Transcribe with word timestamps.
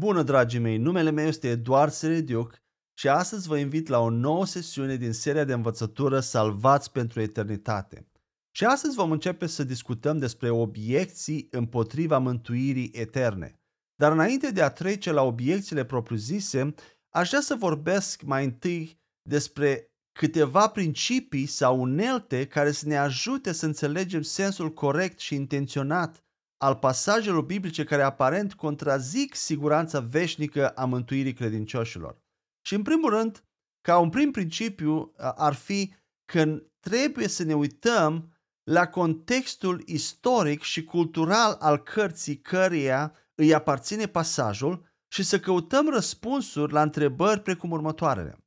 Bună, 0.00 0.22
dragii 0.22 0.58
mei! 0.58 0.76
Numele 0.76 1.10
meu 1.10 1.26
este 1.26 1.48
Eduard 1.48 1.92
Serediuc 1.92 2.54
și 2.98 3.08
astăzi 3.08 3.48
vă 3.48 3.56
invit 3.56 3.88
la 3.88 3.98
o 3.98 4.10
nouă 4.10 4.46
sesiune 4.46 4.96
din 4.96 5.12
seria 5.12 5.44
de 5.44 5.52
învățătură 5.52 6.20
Salvați 6.20 6.92
pentru 6.92 7.20
Eternitate. 7.20 8.08
Și 8.50 8.64
astăzi 8.64 8.94
vom 8.94 9.10
începe 9.10 9.46
să 9.46 9.64
discutăm 9.64 10.18
despre 10.18 10.50
obiecții 10.50 11.48
împotriva 11.50 12.18
mântuirii 12.18 12.90
eterne. 12.94 13.60
Dar 13.94 14.12
înainte 14.12 14.50
de 14.50 14.62
a 14.62 14.70
trece 14.70 15.12
la 15.12 15.22
obiecțiile 15.22 15.84
propriu-zise, 15.84 16.74
aș 17.08 17.28
vrea 17.28 17.40
să 17.40 17.54
vorbesc 17.54 18.22
mai 18.22 18.44
întâi 18.44 19.00
despre 19.28 19.92
câteva 20.18 20.68
principii 20.68 21.46
sau 21.46 21.80
unelte 21.80 22.46
care 22.46 22.70
să 22.70 22.86
ne 22.86 22.96
ajute 22.96 23.52
să 23.52 23.66
înțelegem 23.66 24.22
sensul 24.22 24.72
corect 24.72 25.18
și 25.18 25.34
intenționat 25.34 26.24
al 26.62 26.76
pasajelor 26.76 27.44
biblice 27.44 27.84
care 27.84 28.02
aparent 28.02 28.54
contrazic 28.54 29.34
siguranța 29.34 30.00
veșnică 30.00 30.68
a 30.68 30.84
mântuirii 30.84 31.32
credincioșilor. 31.32 32.22
Și 32.66 32.74
în 32.74 32.82
primul 32.82 33.10
rând, 33.10 33.44
ca 33.80 33.98
un 33.98 34.10
prim 34.10 34.30
principiu 34.30 35.12
ar 35.16 35.54
fi 35.54 35.94
că 36.32 36.62
trebuie 36.80 37.28
să 37.28 37.42
ne 37.42 37.54
uităm 37.54 38.32
la 38.70 38.88
contextul 38.88 39.82
istoric 39.86 40.62
și 40.62 40.84
cultural 40.84 41.56
al 41.60 41.82
cărții 41.82 42.40
căreia 42.40 43.14
îi 43.34 43.54
aparține 43.54 44.06
pasajul 44.06 44.86
și 45.12 45.22
să 45.22 45.40
căutăm 45.40 45.88
răspunsuri 45.88 46.72
la 46.72 46.82
întrebări 46.82 47.40
precum 47.40 47.70
următoarele. 47.70 48.38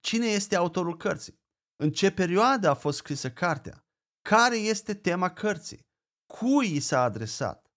Cine 0.00 0.26
este 0.26 0.56
autorul 0.56 0.96
cărții? 0.96 1.42
În 1.76 1.90
ce 1.90 2.10
perioadă 2.10 2.68
a 2.68 2.74
fost 2.74 2.96
scrisă 2.96 3.30
cartea? 3.30 3.84
Care 4.28 4.56
este 4.56 4.94
tema 4.94 5.30
cărții? 5.30 5.86
Cui 6.26 6.74
i 6.74 6.80
s-a 6.80 7.02
adresat? 7.02 7.72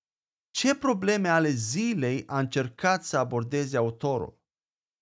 Ce 0.51 0.75
probleme 0.75 1.29
ale 1.29 1.49
zilei 1.49 2.23
a 2.27 2.39
încercat 2.39 3.03
să 3.03 3.17
abordeze 3.17 3.77
autorul? 3.77 4.41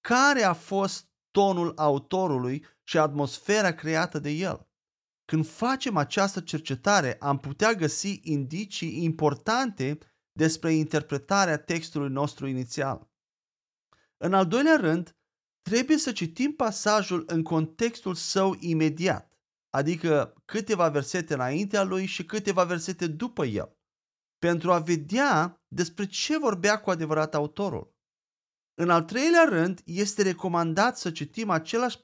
Care 0.02 0.44
a 0.44 0.53
fost 0.53 1.08
tonul 1.31 1.73
autorului 1.75 2.66
și 2.84 2.97
atmosfera 2.97 3.73
creată 3.73 4.19
de 4.19 4.30
el? 4.30 4.69
Când 5.25 5.47
facem 5.47 5.97
această 5.97 6.42
cercetare, 6.42 7.17
am 7.19 7.39
putea 7.39 7.73
găsi 7.73 8.19
indicii 8.23 9.03
importante 9.03 9.97
despre 10.31 10.73
interpretarea 10.73 11.58
textului 11.58 12.09
nostru 12.09 12.47
inițial. 12.47 13.09
În 14.17 14.34
al 14.34 14.47
doilea 14.47 14.75
rând, 14.75 15.17
trebuie 15.62 15.97
să 15.97 16.12
citim 16.12 16.56
pasajul 16.56 17.23
în 17.28 17.44
contextul 17.44 18.16
său 18.16 18.56
imediat 18.59 19.34
adică 19.76 20.34
câteva 20.45 20.90
versete 20.90 21.34
înaintea 21.34 21.84
lui 21.84 22.06
și 22.06 22.26
câteva 22.26 22.64
versete 22.64 23.08
după 23.08 23.45
el, 23.45 23.78
pentru 24.40 24.72
a 24.72 24.80
vedea 24.80 25.62
despre 25.68 26.06
ce 26.06 26.38
vorbea 26.38 26.80
cu 26.80 26.90
adevărat 26.90 27.36
autorul. 27.36 27.94
În 28.81 28.90
al 28.90 29.03
treilea 29.03 29.44
rând, 29.44 29.81
este 29.86 30.22
recomandat 30.22 30.98
să 30.98 31.12
citim 31.12 31.50
același 31.50 32.00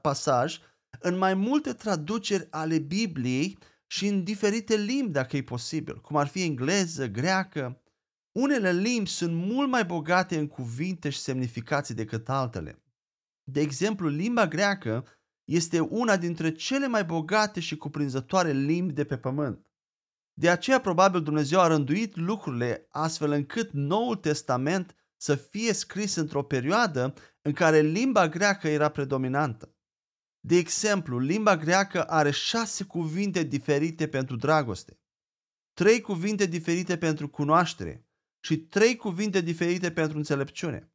pasaj 0.00 0.58
în 1.00 1.18
mai 1.18 1.34
multe 1.34 1.72
traduceri 1.72 2.46
ale 2.50 2.78
Bibliei 2.78 3.58
și 3.86 4.06
în 4.06 4.24
diferite 4.24 4.76
limbi, 4.76 5.12
dacă 5.12 5.36
e 5.36 5.42
posibil, 5.42 6.00
cum 6.00 6.16
ar 6.16 6.26
fi 6.26 6.42
engleză, 6.42 7.08
greacă. 7.08 7.82
Unele 8.32 8.72
limbi 8.72 9.08
sunt 9.08 9.34
mult 9.34 9.68
mai 9.68 9.84
bogate 9.84 10.38
în 10.38 10.46
cuvinte 10.46 11.10
și 11.10 11.18
semnificații 11.18 11.94
decât 11.94 12.28
altele. 12.28 12.82
De 13.42 13.60
exemplu, 13.60 14.08
limba 14.08 14.46
greacă 14.46 15.04
este 15.46 15.80
una 15.80 16.16
dintre 16.16 16.52
cele 16.52 16.86
mai 16.86 17.04
bogate 17.04 17.60
și 17.60 17.76
cuprinzătoare 17.76 18.52
limbi 18.52 18.92
de 18.92 19.04
pe 19.04 19.18
pământ. 19.18 19.66
De 20.32 20.50
aceea 20.50 20.80
probabil 20.80 21.22
Dumnezeu 21.22 21.60
a 21.60 21.66
rânduit 21.66 22.16
lucrurile 22.16 22.86
astfel 22.90 23.30
încât 23.30 23.70
Noul 23.72 24.16
Testament 24.16 24.96
să 25.16 25.34
fie 25.34 25.72
scris 25.72 26.14
într-o 26.14 26.42
perioadă 26.42 27.14
în 27.42 27.52
care 27.52 27.80
limba 27.80 28.28
greacă 28.28 28.68
era 28.68 28.88
predominantă. 28.88 29.74
De 30.40 30.56
exemplu, 30.56 31.18
limba 31.18 31.56
greacă 31.56 32.04
are 32.04 32.30
șase 32.30 32.84
cuvinte 32.84 33.42
diferite 33.42 34.08
pentru 34.08 34.36
dragoste, 34.36 35.00
trei 35.72 36.00
cuvinte 36.00 36.46
diferite 36.46 36.98
pentru 36.98 37.28
cunoaștere 37.28 38.06
și 38.40 38.58
trei 38.58 38.96
cuvinte 38.96 39.40
diferite 39.40 39.92
pentru 39.92 40.16
înțelepciune. 40.16 40.92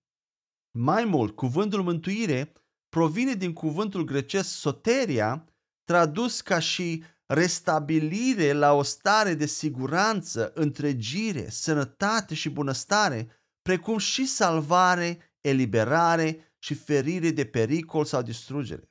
Mai 0.72 1.06
mult, 1.06 1.36
cuvântul 1.36 1.84
mântuire 1.84 2.54
provine 2.92 3.34
din 3.34 3.54
cuvântul 3.54 4.04
grecesc 4.04 4.50
soteria, 4.50 5.46
tradus 5.84 6.42
ca 6.42 6.60
și 6.60 7.04
restabilire 7.26 8.52
la 8.52 8.74
o 8.74 8.84
stare 8.84 9.34
de 9.34 9.46
siguranță, 9.46 10.52
întregire, 10.54 11.50
sănătate 11.50 12.34
și 12.34 12.50
bunăstare, 12.50 13.30
precum 13.62 13.98
și 13.98 14.26
salvare, 14.26 15.36
eliberare 15.42 16.56
și 16.60 16.74
ferire 16.74 17.30
de 17.30 17.46
pericol 17.46 18.06
sau 18.06 18.22
distrugere. 18.22 18.90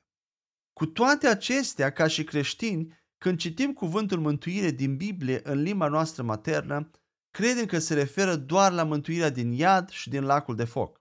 Cu 0.73 0.85
toate 0.85 1.27
acestea, 1.27 1.91
ca 1.91 2.07
și 2.07 2.23
creștini, 2.23 2.99
când 3.17 3.37
citim 3.37 3.73
cuvântul 3.73 4.19
mântuire 4.19 4.71
din 4.71 4.97
Biblie 4.97 5.39
în 5.43 5.61
limba 5.61 5.87
noastră 5.87 6.23
maternă, 6.23 6.89
credem 7.31 7.65
că 7.65 7.79
se 7.79 7.93
referă 7.93 8.35
doar 8.35 8.71
la 8.71 8.83
mântuirea 8.83 9.29
din 9.29 9.51
iad 9.51 9.89
și 9.89 10.09
din 10.09 10.23
lacul 10.23 10.55
de 10.55 10.63
foc. 10.63 11.00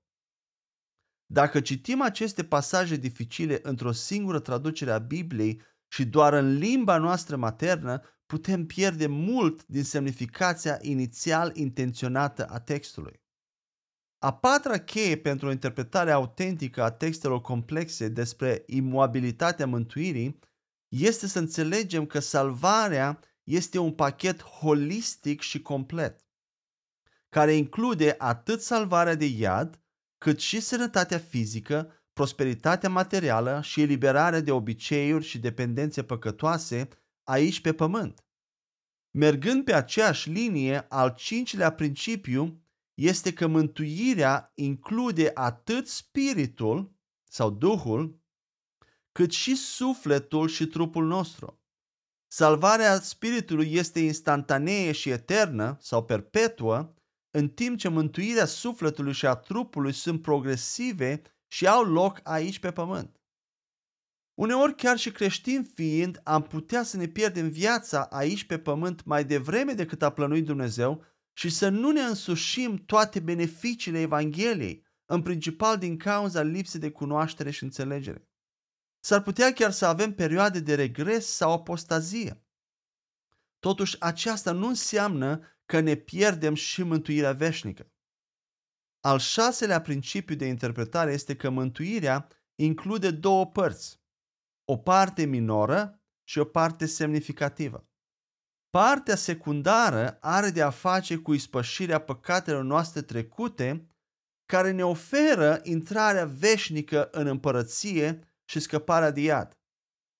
Dacă 1.32 1.60
citim 1.60 2.02
aceste 2.02 2.44
pasaje 2.44 2.96
dificile 2.96 3.58
într-o 3.62 3.92
singură 3.92 4.38
traducere 4.38 4.90
a 4.90 4.98
Bibliei 4.98 5.60
și 5.88 6.04
doar 6.04 6.32
în 6.32 6.56
limba 6.56 6.98
noastră 6.98 7.36
maternă, 7.36 8.02
putem 8.26 8.66
pierde 8.66 9.06
mult 9.06 9.66
din 9.66 9.84
semnificația 9.84 10.78
inițial 10.80 11.56
intenționată 11.56 12.46
a 12.46 12.60
textului. 12.60 13.22
A 14.18 14.34
patra 14.34 14.78
cheie 14.78 15.16
pentru 15.16 15.46
o 15.46 15.50
interpretare 15.50 16.10
autentică 16.10 16.82
a 16.82 16.90
textelor 16.90 17.40
complexe 17.40 18.08
despre 18.08 18.62
imobilitatea 18.66 19.66
mântuirii 19.66 20.38
este 20.88 21.26
să 21.26 21.38
înțelegem 21.38 22.06
că 22.06 22.18
salvarea 22.18 23.20
este 23.44 23.78
un 23.78 23.92
pachet 23.92 24.42
holistic 24.42 25.40
și 25.40 25.62
complet, 25.62 26.26
care 27.28 27.52
include 27.52 28.14
atât 28.18 28.60
salvarea 28.60 29.14
de 29.14 29.26
iad, 29.26 29.79
cât 30.20 30.40
și 30.40 30.60
sănătatea 30.60 31.18
fizică, 31.18 31.92
prosperitatea 32.12 32.88
materială 32.88 33.60
și 33.62 33.80
eliberarea 33.80 34.40
de 34.40 34.50
obiceiuri 34.50 35.24
și 35.24 35.38
dependențe 35.38 36.02
păcătoase 36.02 36.88
aici 37.22 37.60
pe 37.60 37.72
pământ. 37.72 38.24
Mergând 39.10 39.64
pe 39.64 39.74
aceeași 39.74 40.30
linie, 40.30 40.86
al 40.88 41.14
cincilea 41.16 41.72
principiu 41.72 42.64
este 42.94 43.32
că 43.32 43.46
mântuirea 43.46 44.52
include 44.54 45.30
atât 45.34 45.88
spiritul 45.88 46.94
sau 47.30 47.50
duhul, 47.50 48.20
cât 49.12 49.30
și 49.30 49.54
sufletul 49.54 50.48
și 50.48 50.66
trupul 50.66 51.06
nostru. 51.06 51.62
Salvarea 52.32 53.00
spiritului 53.00 53.72
este 53.72 54.00
instantanee 54.00 54.92
și 54.92 55.10
eternă 55.10 55.76
sau 55.80 56.04
perpetuă, 56.04 56.94
în 57.30 57.48
timp 57.48 57.78
ce 57.78 57.88
mântuirea 57.88 58.44
sufletului 58.44 59.12
și 59.12 59.26
a 59.26 59.34
trupului 59.34 59.92
sunt 59.92 60.22
progresive 60.22 61.22
și 61.46 61.66
au 61.66 61.84
loc 61.84 62.20
aici 62.22 62.58
pe 62.58 62.72
pământ. 62.72 63.20
Uneori, 64.34 64.74
chiar 64.74 64.98
și 64.98 65.10
creștini 65.10 65.64
fiind, 65.74 66.20
am 66.24 66.42
putea 66.42 66.82
să 66.82 66.96
ne 66.96 67.06
pierdem 67.06 67.48
viața 67.48 68.04
aici 68.04 68.44
pe 68.44 68.58
pământ 68.58 69.04
mai 69.04 69.24
devreme 69.24 69.72
decât 69.72 70.02
a 70.02 70.10
plănuit 70.10 70.44
Dumnezeu 70.44 71.04
și 71.32 71.48
să 71.48 71.68
nu 71.68 71.90
ne 71.90 72.00
însușim 72.00 72.76
toate 72.76 73.20
beneficiile 73.20 74.00
Evangheliei, 74.00 74.86
în 75.06 75.22
principal 75.22 75.78
din 75.78 75.96
cauza 75.96 76.42
lipsei 76.42 76.80
de 76.80 76.90
cunoaștere 76.90 77.50
și 77.50 77.62
înțelegere. 77.62 78.28
S-ar 79.00 79.22
putea 79.22 79.52
chiar 79.52 79.70
să 79.70 79.86
avem 79.86 80.14
perioade 80.14 80.60
de 80.60 80.74
regres 80.74 81.26
sau 81.26 81.52
apostazie. 81.52 82.44
Totuși, 83.58 83.96
aceasta 84.00 84.52
nu 84.52 84.66
înseamnă 84.66 85.42
că 85.70 85.80
ne 85.80 85.94
pierdem 85.94 86.54
și 86.54 86.82
mântuirea 86.82 87.32
veșnică. 87.32 87.92
Al 89.00 89.18
șaselea 89.18 89.80
principiu 89.80 90.34
de 90.34 90.46
interpretare 90.46 91.12
este 91.12 91.36
că 91.36 91.50
mântuirea 91.50 92.28
include 92.54 93.10
două 93.10 93.46
părți, 93.46 94.00
o 94.64 94.76
parte 94.76 95.24
minoră 95.24 96.00
și 96.28 96.38
o 96.38 96.44
parte 96.44 96.86
semnificativă. 96.86 97.88
Partea 98.70 99.14
secundară 99.14 100.18
are 100.20 100.50
de 100.50 100.62
a 100.62 100.70
face 100.70 101.16
cu 101.16 101.32
ispășirea 101.32 101.98
păcatelor 101.98 102.62
noastre 102.62 103.02
trecute, 103.02 103.86
care 104.44 104.70
ne 104.70 104.84
oferă 104.84 105.60
intrarea 105.62 106.24
veșnică 106.24 107.08
în 107.10 107.26
împărăție 107.26 108.20
și 108.44 108.60
scăparea 108.60 109.10
de 109.10 109.20
iad, 109.20 109.58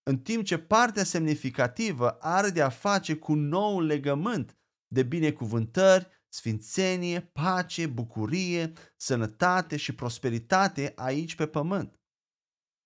în 0.03 0.19
timp 0.19 0.45
ce 0.45 0.59
partea 0.59 1.05
semnificativă 1.05 2.11
are 2.11 2.49
de 2.49 2.63
a 2.63 2.69
face 2.69 3.17
cu 3.17 3.35
noul 3.35 3.85
legământ 3.85 4.55
de 4.93 5.03
binecuvântări, 5.03 6.09
sfințenie, 6.29 7.21
pace, 7.21 7.87
bucurie, 7.87 8.73
sănătate 8.97 9.77
și 9.77 9.95
prosperitate 9.95 10.93
aici 10.97 11.35
pe 11.35 11.47
pământ. 11.47 12.01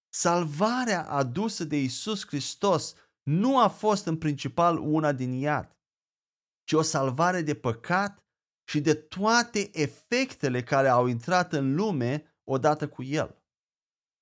Salvarea 0.09 1.09
adusă 1.09 1.65
de 1.65 1.81
Isus 1.81 2.27
Hristos 2.27 2.95
nu 3.23 3.59
a 3.59 3.69
fost 3.69 4.07
în 4.07 4.19
principal 4.19 4.79
una 4.79 5.13
din 5.13 5.33
iad, 5.33 5.77
ci 6.65 6.73
o 6.73 6.83
salvare 6.83 7.43
de 7.43 7.55
păcat 7.55 8.25
și 8.69 8.81
de 8.81 8.95
toate 8.95 9.71
efectele 9.73 10.63
care 10.63 10.89
au 10.89 11.07
intrat 11.07 11.53
în 11.53 11.75
lume 11.75 12.39
odată 12.45 12.89
cu 12.89 13.03
el. 13.03 13.43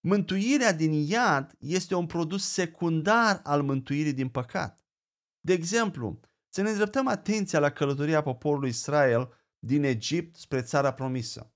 Mântuirea 0.01 0.73
din 0.73 0.93
iad 0.93 1.55
este 1.59 1.95
un 1.95 2.07
produs 2.07 2.49
secundar 2.49 3.41
al 3.45 3.63
mântuirii 3.63 4.13
din 4.13 4.29
păcat. 4.29 4.85
De 5.41 5.53
exemplu, 5.53 6.21
să 6.55 6.63
ne 6.63 6.71
îndreptăm 6.71 7.07
atenția 7.07 7.59
la 7.59 7.71
călătoria 7.71 8.23
poporului 8.23 8.69
Israel 8.69 9.33
din 9.59 9.83
Egipt 9.83 10.37
spre 10.37 10.63
țara 10.63 10.93
promisă. 10.93 11.53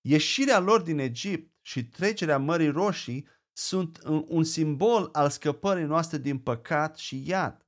Ieșirea 0.00 0.58
lor 0.58 0.80
din 0.80 0.98
Egipt 0.98 1.56
și 1.60 1.84
trecerea 1.84 2.38
Mării 2.38 2.68
Roșii 2.68 3.26
sunt 3.52 4.02
un 4.26 4.44
simbol 4.44 5.08
al 5.12 5.30
scăpării 5.30 5.84
noastre 5.84 6.18
din 6.18 6.38
păcat 6.38 6.96
și 6.96 7.28
iad, 7.28 7.66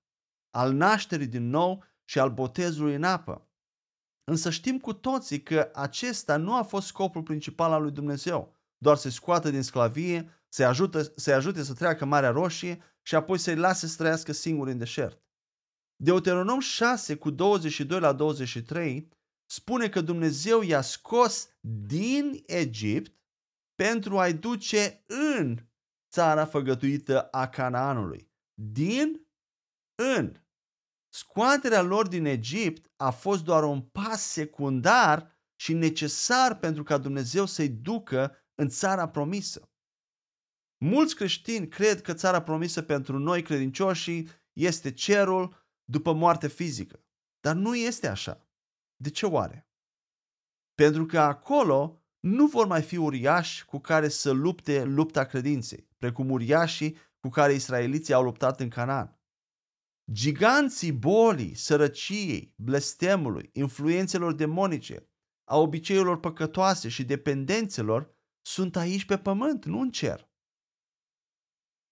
al 0.51 0.73
nașterii 0.73 1.27
din 1.27 1.49
nou 1.49 1.85
și 2.05 2.19
al 2.19 2.31
botezului 2.31 2.95
în 2.95 3.05
apă. 3.05 3.51
Însă 4.25 4.51
știm 4.51 4.79
cu 4.79 4.93
toții 4.93 5.43
că 5.43 5.71
acesta 5.75 6.37
nu 6.37 6.57
a 6.57 6.63
fost 6.63 6.87
scopul 6.87 7.23
principal 7.23 7.73
al 7.73 7.83
lui 7.83 7.93
Dumnezeu, 7.93 8.57
doar 8.79 8.97
să-i 8.97 9.11
scoată 9.11 9.51
din 9.51 9.63
sclavie, 9.63 10.45
să-i 10.49 10.65
ajute, 10.65 11.13
să 11.17 11.33
ajute 11.33 11.63
să 11.63 11.75
treacă 11.75 12.05
Marea 12.05 12.31
Roșie 12.31 12.83
și 13.03 13.15
apoi 13.15 13.39
să-i 13.39 13.57
lase 13.57 13.87
să 13.87 13.97
trăiască 13.97 14.33
singuri 14.33 14.71
în 14.71 14.79
deșert. 14.79 15.22
Deuteronom 15.97 16.61
6 16.61 17.17
cu 17.17 17.31
22 17.31 18.01
la 18.01 18.13
23 18.13 19.09
spune 19.51 19.89
că 19.89 20.01
Dumnezeu 20.01 20.63
i-a 20.63 20.81
scos 20.81 21.49
din 21.87 22.43
Egipt 22.47 23.21
pentru 23.75 24.19
a-i 24.19 24.35
duce 24.35 25.05
în 25.07 25.59
țara 26.13 26.45
făgătuită 26.45 27.23
a 27.23 27.49
Canaanului. 27.49 28.31
Din 28.55 29.27
în. 30.03 30.37
Scoaterea 31.15 31.83
lor 31.83 32.09
din 32.09 32.25
Egipt 32.25 32.91
a 32.97 33.11
fost 33.11 33.45
doar 33.45 33.65
un 33.65 33.81
pas 33.81 34.23
secundar 34.23 35.41
și 35.61 35.73
necesar 35.73 36.59
pentru 36.59 36.83
ca 36.83 36.99
Dumnezeu 36.99 37.47
să-i 37.47 37.69
ducă 37.69 38.37
în 38.55 38.69
țara 38.69 39.09
promisă. 39.09 39.73
Mulți 40.85 41.15
creștini 41.15 41.69
cred 41.69 42.01
că 42.01 42.15
țara 42.15 42.43
promisă 42.43 42.83
pentru 42.83 43.19
noi 43.19 43.43
credincioșii 43.43 44.29
este 44.53 44.93
cerul 44.93 45.62
după 45.85 46.13
moarte 46.13 46.49
fizică. 46.49 47.05
Dar 47.41 47.55
nu 47.55 47.77
este 47.77 48.09
așa. 48.09 48.47
De 48.97 49.11
ce 49.11 49.27
oare? 49.27 49.69
Pentru 50.75 51.07
că 51.07 51.19
acolo 51.19 52.03
nu 52.21 52.47
vor 52.47 52.67
mai 52.67 52.83
fi 52.83 52.97
uriași 52.97 53.65
cu 53.65 53.79
care 53.79 54.09
să 54.09 54.31
lupte 54.31 54.85
lupta 54.85 55.25
credinței, 55.25 55.89
precum 55.99 56.31
uriașii 56.31 56.97
cu 57.21 57.29
care 57.29 57.53
israeliții 57.53 58.15
au 58.15 58.23
luptat 58.23 58.61
în 58.61 58.69
Canaan. 58.69 59.21
Giganții 60.13 60.93
bolii, 60.93 61.55
sărăciei, 61.55 62.55
blestemului, 62.57 63.51
influențelor 63.53 64.33
demonice, 64.33 65.11
a 65.45 65.57
obiceiurilor 65.57 66.21
păcătoase 66.21 66.89
și 66.89 67.05
dependențelor 67.05 68.17
sunt 68.41 68.77
aici 68.77 69.05
pe 69.05 69.19
pământ, 69.19 69.65
nu 69.65 69.81
în 69.81 69.91
cer. 69.91 70.31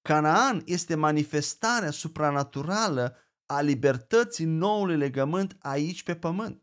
Canaan 0.03 0.63
este 0.65 0.95
manifestarea 0.95 1.91
supranaturală 1.91 3.17
a 3.50 3.61
libertății 3.61 4.44
noului 4.44 4.97
legământ 4.97 5.56
aici 5.58 6.02
pe 6.02 6.17
pământ. 6.17 6.62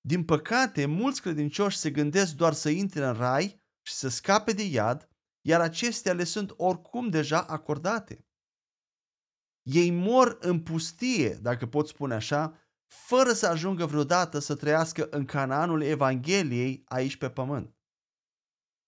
Din 0.00 0.24
păcate, 0.24 0.86
mulți 0.86 1.20
credincioși 1.20 1.76
se 1.76 1.90
gândesc 1.90 2.34
doar 2.34 2.52
să 2.52 2.68
intre 2.68 3.04
în 3.04 3.12
rai 3.12 3.62
și 3.86 3.92
să 3.92 4.08
scape 4.08 4.52
de 4.52 4.62
iad, 4.62 5.08
iar 5.40 5.60
acestea 5.60 6.12
le 6.12 6.24
sunt 6.24 6.52
oricum 6.56 7.08
deja 7.08 7.42
acordate. 7.42 8.26
Ei 9.62 9.90
mor 9.90 10.36
în 10.40 10.62
pustie, 10.62 11.34
dacă 11.34 11.66
pot 11.66 11.88
spune 11.88 12.14
așa, 12.14 12.58
fără 12.86 13.32
să 13.32 13.46
ajungă 13.46 13.86
vreodată 13.86 14.38
să 14.38 14.54
trăiască 14.54 15.08
în 15.10 15.24
cananul 15.24 15.82
Evangheliei 15.82 16.82
aici 16.84 17.16
pe 17.16 17.30
pământ. 17.30 17.76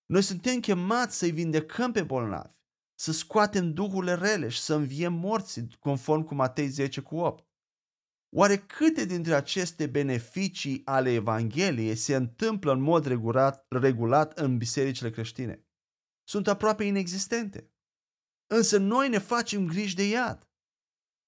Noi 0.07 0.23
suntem 0.23 0.61
chemați 0.61 1.19
să-i 1.19 1.31
vindecăm 1.31 1.93
pe 1.93 2.03
bolnavi, 2.03 2.58
să 3.01 3.13
scoatem 3.13 3.73
duhurile 3.73 4.15
rele 4.15 4.49
și 4.49 4.61
să 4.61 4.75
înviem 4.75 5.13
morții, 5.13 5.69
conform 5.79 6.23
cu 6.23 6.35
Matei 6.35 6.69
10 6.69 7.01
cu 7.01 7.17
8. 7.17 7.47
Oare 8.37 8.59
câte 8.59 9.05
dintre 9.05 9.35
aceste 9.35 9.87
beneficii 9.87 10.83
ale 10.85 11.13
Evangheliei 11.13 11.97
se 11.97 12.15
întâmplă 12.15 12.73
în 12.73 12.81
mod 12.81 13.07
regulat, 13.07 13.67
regulat 13.69 14.39
în 14.39 14.57
bisericile 14.57 15.11
creștine? 15.11 15.67
Sunt 16.29 16.49
aproape 16.49 16.85
inexistente. 16.85 17.73
Însă 18.47 18.79
noi 18.79 19.09
ne 19.09 19.19
facem 19.19 19.67
griji 19.67 19.95
de 19.95 20.09
iad. 20.09 20.49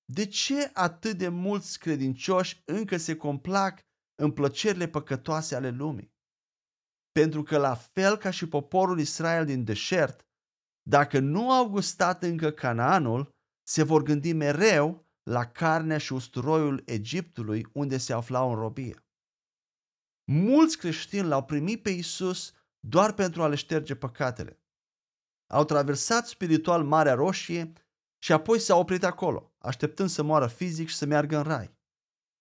De 0.05 0.26
ce 0.26 0.70
atât 0.75 1.19
de 1.19 1.28
mulți 1.28 1.78
credincioși 1.78 2.62
încă 2.64 2.96
se 2.96 3.16
complac 3.16 3.81
în 4.14 4.31
plăcerile 4.31 4.88
păcătoase 4.88 5.55
ale 5.55 5.70
lumii? 5.70 6.14
Pentru 7.12 7.43
că 7.43 7.58
la 7.58 7.75
fel 7.75 8.16
ca 8.16 8.31
și 8.31 8.49
poporul 8.49 9.00
Israel 9.00 9.44
din 9.44 9.64
deșert, 9.64 10.30
dacă 10.82 11.19
nu 11.19 11.50
au 11.50 11.69
gustat 11.69 12.23
încă 12.23 12.50
Canaanul, 12.50 13.31
se 13.62 13.82
vor 13.82 14.03
gândi 14.03 14.32
mereu 14.32 15.09
la 15.23 15.47
carnea 15.47 15.99
și 15.99 16.12
usturoiul 16.12 16.82
Egiptului 16.87 17.67
unde 17.73 17.99
se 17.99 18.12
aflau 18.12 18.50
în 18.50 18.55
robie. 18.55 19.05
Mulți 20.32 20.79
creștini 20.79 21.27
l-au 21.27 21.44
primit 21.44 21.82
pe 21.82 21.91
Isus 21.91 22.53
doar 22.79 23.12
pentru 23.12 23.43
a 23.43 23.49
le 23.49 23.55
șterge 23.55 23.94
păcatele. 23.94 24.62
Au 25.47 25.65
traversat 25.65 26.27
spiritual 26.27 26.85
Marea 26.85 27.15
Roșie 27.15 27.73
și 28.23 28.33
apoi 28.33 28.59
s-au 28.59 28.81
oprit 28.81 29.05
acolo, 29.05 29.55
așteptând 29.59 30.09
să 30.09 30.23
moară 30.23 30.47
fizic 30.47 30.88
și 30.88 30.97
să 30.97 31.06
meargă 31.06 31.37
în 31.37 31.43
rai. 31.43 31.79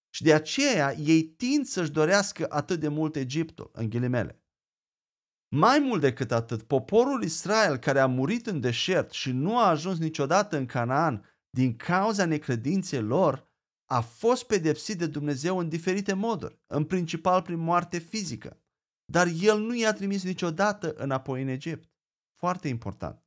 Și 0.10 0.24
de 0.24 0.34
aceea 0.34 0.96
ei 0.96 1.24
tind 1.24 1.66
să-și 1.66 1.92
dorească 1.92 2.46
atât 2.50 2.80
de 2.80 2.88
mult 2.88 3.16
Egiptul, 3.16 3.70
în 3.74 3.90
ghilimele. 3.90 4.44
Mai 5.52 5.80
mult 5.80 6.02
decât 6.02 6.32
atât, 6.32 6.64
poporul 6.64 7.24
Israel 7.24 7.78
care 7.78 8.00
a 8.00 8.08
murit 8.08 8.48
în 8.48 8.60
deșert 8.60 9.12
și 9.12 9.32
nu 9.32 9.58
a 9.58 9.68
ajuns 9.68 9.98
niciodată 9.98 10.58
în 10.58 10.66
Canaan 10.66 11.26
din 11.50 11.76
cauza 11.76 12.26
necredinței 12.26 13.02
lor, 13.02 13.48
a 13.86 14.02
fost 14.02 14.44
pedepsit 14.44 14.98
de 14.98 15.08
Dumnezeu 15.08 15.58
în 15.58 15.70
diferite 15.70 16.14
moduri, 16.14 16.60
în 16.68 16.86
principal 16.86 17.42
prin 17.42 17.60
moarte 17.60 17.98
fizică. 17.98 18.62
Dar 19.06 19.28
El 19.42 19.60
nu 19.60 19.76
i-a 19.76 19.94
trimis 19.94 20.24
niciodată 20.24 20.94
înapoi 20.94 21.42
în 21.42 21.48
Egipt. 21.48 21.90
Foarte 22.36 22.68
important. 22.68 23.24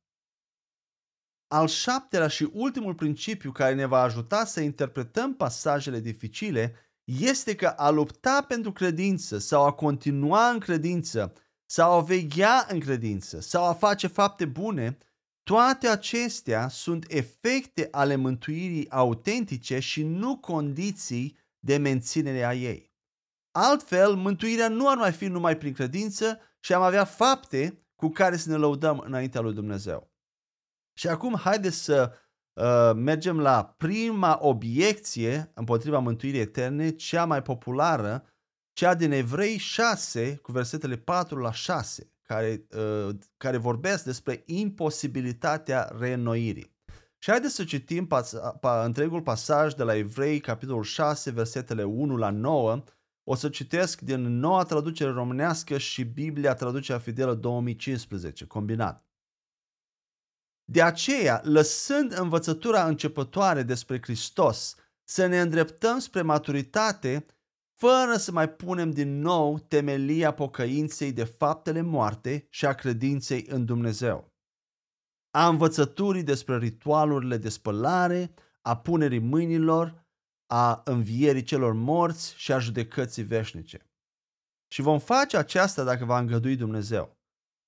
Al 1.47 1.67
șaptelea 1.67 2.27
și 2.27 2.49
ultimul 2.53 2.95
principiu 2.95 3.51
care 3.51 3.73
ne 3.73 3.85
va 3.85 4.01
ajuta 4.01 4.45
să 4.45 4.59
interpretăm 4.59 5.35
pasajele 5.35 5.99
dificile 5.99 6.75
este 7.03 7.55
că 7.55 7.67
a 7.67 7.89
lupta 7.89 8.45
pentru 8.47 8.71
credință 8.71 9.37
sau 9.37 9.65
a 9.65 9.71
continua 9.71 10.49
în 10.49 10.59
credință 10.59 11.33
sau 11.73 11.91
a 11.91 12.01
veghea 12.01 12.65
în 12.69 12.79
credință 12.79 13.39
sau 13.39 13.65
a 13.65 13.73
face 13.73 14.07
fapte 14.07 14.45
bune, 14.45 14.97
toate 15.43 15.87
acestea 15.87 16.67
sunt 16.67 17.05
efecte 17.07 17.87
ale 17.91 18.15
mântuirii 18.15 18.89
autentice 18.91 19.79
și 19.79 20.03
nu 20.03 20.37
condiții 20.37 21.37
de 21.59 21.77
menținere 21.77 22.43
a 22.43 22.53
ei. 22.53 22.91
Altfel, 23.51 24.15
mântuirea 24.15 24.67
nu 24.67 24.89
ar 24.89 24.97
mai 24.97 25.11
fi 25.11 25.27
numai 25.27 25.57
prin 25.57 25.73
credință 25.73 26.39
și 26.59 26.73
am 26.73 26.81
avea 26.81 27.05
fapte 27.05 27.85
cu 27.95 28.09
care 28.09 28.37
să 28.37 28.49
ne 28.49 28.55
lăudăm 28.55 28.99
înaintea 28.99 29.41
lui 29.41 29.53
Dumnezeu. 29.53 30.11
Și 30.97 31.07
acum 31.07 31.35
haideți 31.35 31.77
să 31.77 32.13
uh, 32.53 32.91
mergem 32.95 33.39
la 33.39 33.75
prima 33.77 34.37
obiecție 34.41 35.51
împotriva 35.53 35.99
mântuirii 35.99 36.39
eterne, 36.39 36.89
cea 36.89 37.25
mai 37.25 37.41
populară, 37.41 38.32
cea 38.73 38.95
din 38.95 39.11
Evrei 39.11 39.57
6 39.57 40.35
cu 40.35 40.51
versetele 40.51 40.97
4 40.97 41.39
la 41.39 41.51
6, 41.51 42.11
care, 42.21 42.67
uh, 42.77 43.15
care 43.37 43.57
vorbesc 43.57 44.03
despre 44.03 44.43
imposibilitatea 44.45 45.91
reînnoirii. 45.99 46.71
Și 47.17 47.29
haideți 47.29 47.55
să 47.55 47.63
citim 47.63 48.07
pas, 48.07 48.33
pa, 48.59 48.83
întregul 48.85 49.21
pasaj 49.21 49.73
de 49.73 49.83
la 49.83 49.95
Evrei, 49.95 50.39
capitolul 50.39 50.83
6, 50.83 51.31
versetele 51.31 51.83
1 51.83 52.17
la 52.17 52.29
9. 52.29 52.83
O 53.23 53.35
să 53.35 53.49
citesc 53.49 54.01
din 54.01 54.39
noua 54.39 54.63
traducere 54.63 55.11
românească 55.11 55.77
și 55.77 56.03
Biblia 56.03 56.53
traducerea 56.53 57.01
fidelă 57.01 57.33
2015, 57.33 58.45
combinat. 58.45 59.05
De 60.65 60.81
aceea, 60.81 61.41
lăsând 61.43 62.17
învățătura 62.17 62.87
începătoare 62.87 63.63
despre 63.63 64.01
Hristos, 64.01 64.75
să 65.03 65.25
ne 65.25 65.39
îndreptăm 65.39 65.99
spre 65.99 66.21
maturitate, 66.21 67.25
fără 67.83 68.17
să 68.17 68.31
mai 68.31 68.49
punem 68.49 68.91
din 68.91 69.19
nou 69.19 69.59
temelia 69.59 70.33
pocăinței 70.33 71.11
de 71.11 71.23
faptele 71.23 71.81
moarte 71.81 72.47
și 72.49 72.65
a 72.65 72.73
credinței 72.73 73.45
în 73.49 73.65
Dumnezeu. 73.65 74.33
A 75.31 75.47
învățăturii 75.47 76.23
despre 76.23 76.57
ritualurile 76.57 77.37
de 77.37 77.49
spălare, 77.49 78.33
a 78.61 78.77
punerii 78.77 79.19
mâinilor, 79.19 80.05
a 80.45 80.81
învierii 80.85 81.43
celor 81.43 81.73
morți 81.73 82.35
și 82.37 82.51
a 82.51 82.59
judecății 82.59 83.23
veșnice. 83.23 83.91
Și 84.67 84.81
vom 84.81 84.99
face 84.99 85.37
aceasta 85.37 85.83
dacă 85.83 86.05
va 86.05 86.19
îngădui 86.19 86.55
Dumnezeu 86.55 87.17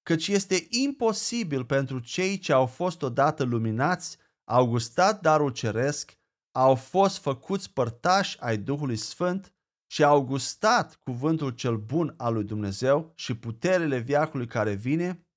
căci 0.10 0.27
este 0.27 0.67
imposibil 0.69 1.65
pentru 1.65 2.00
cei 2.00 2.38
ce 2.38 2.53
au 2.53 2.65
fost 2.65 3.01
odată 3.01 3.43
luminați, 3.43 4.17
au 4.51 4.67
gustat 4.67 5.22
darul 5.22 5.50
ceresc, 5.50 6.17
au 6.51 6.75
fost 6.75 7.17
făcuți 7.17 7.74
părtași 7.74 8.39
ai 8.39 8.57
Duhului 8.57 8.95
Sfânt, 8.95 9.55
și 9.92 10.04
au 10.04 10.24
gustat 10.24 10.96
cuvântul 10.96 11.50
cel 11.50 11.77
bun 11.77 12.13
al 12.18 12.34
lui 12.34 12.44
Dumnezeu 12.44 13.12
și 13.15 13.38
puterele 13.38 13.98
viacului 13.98 14.48
care 14.48 14.74
vine, 14.74 15.27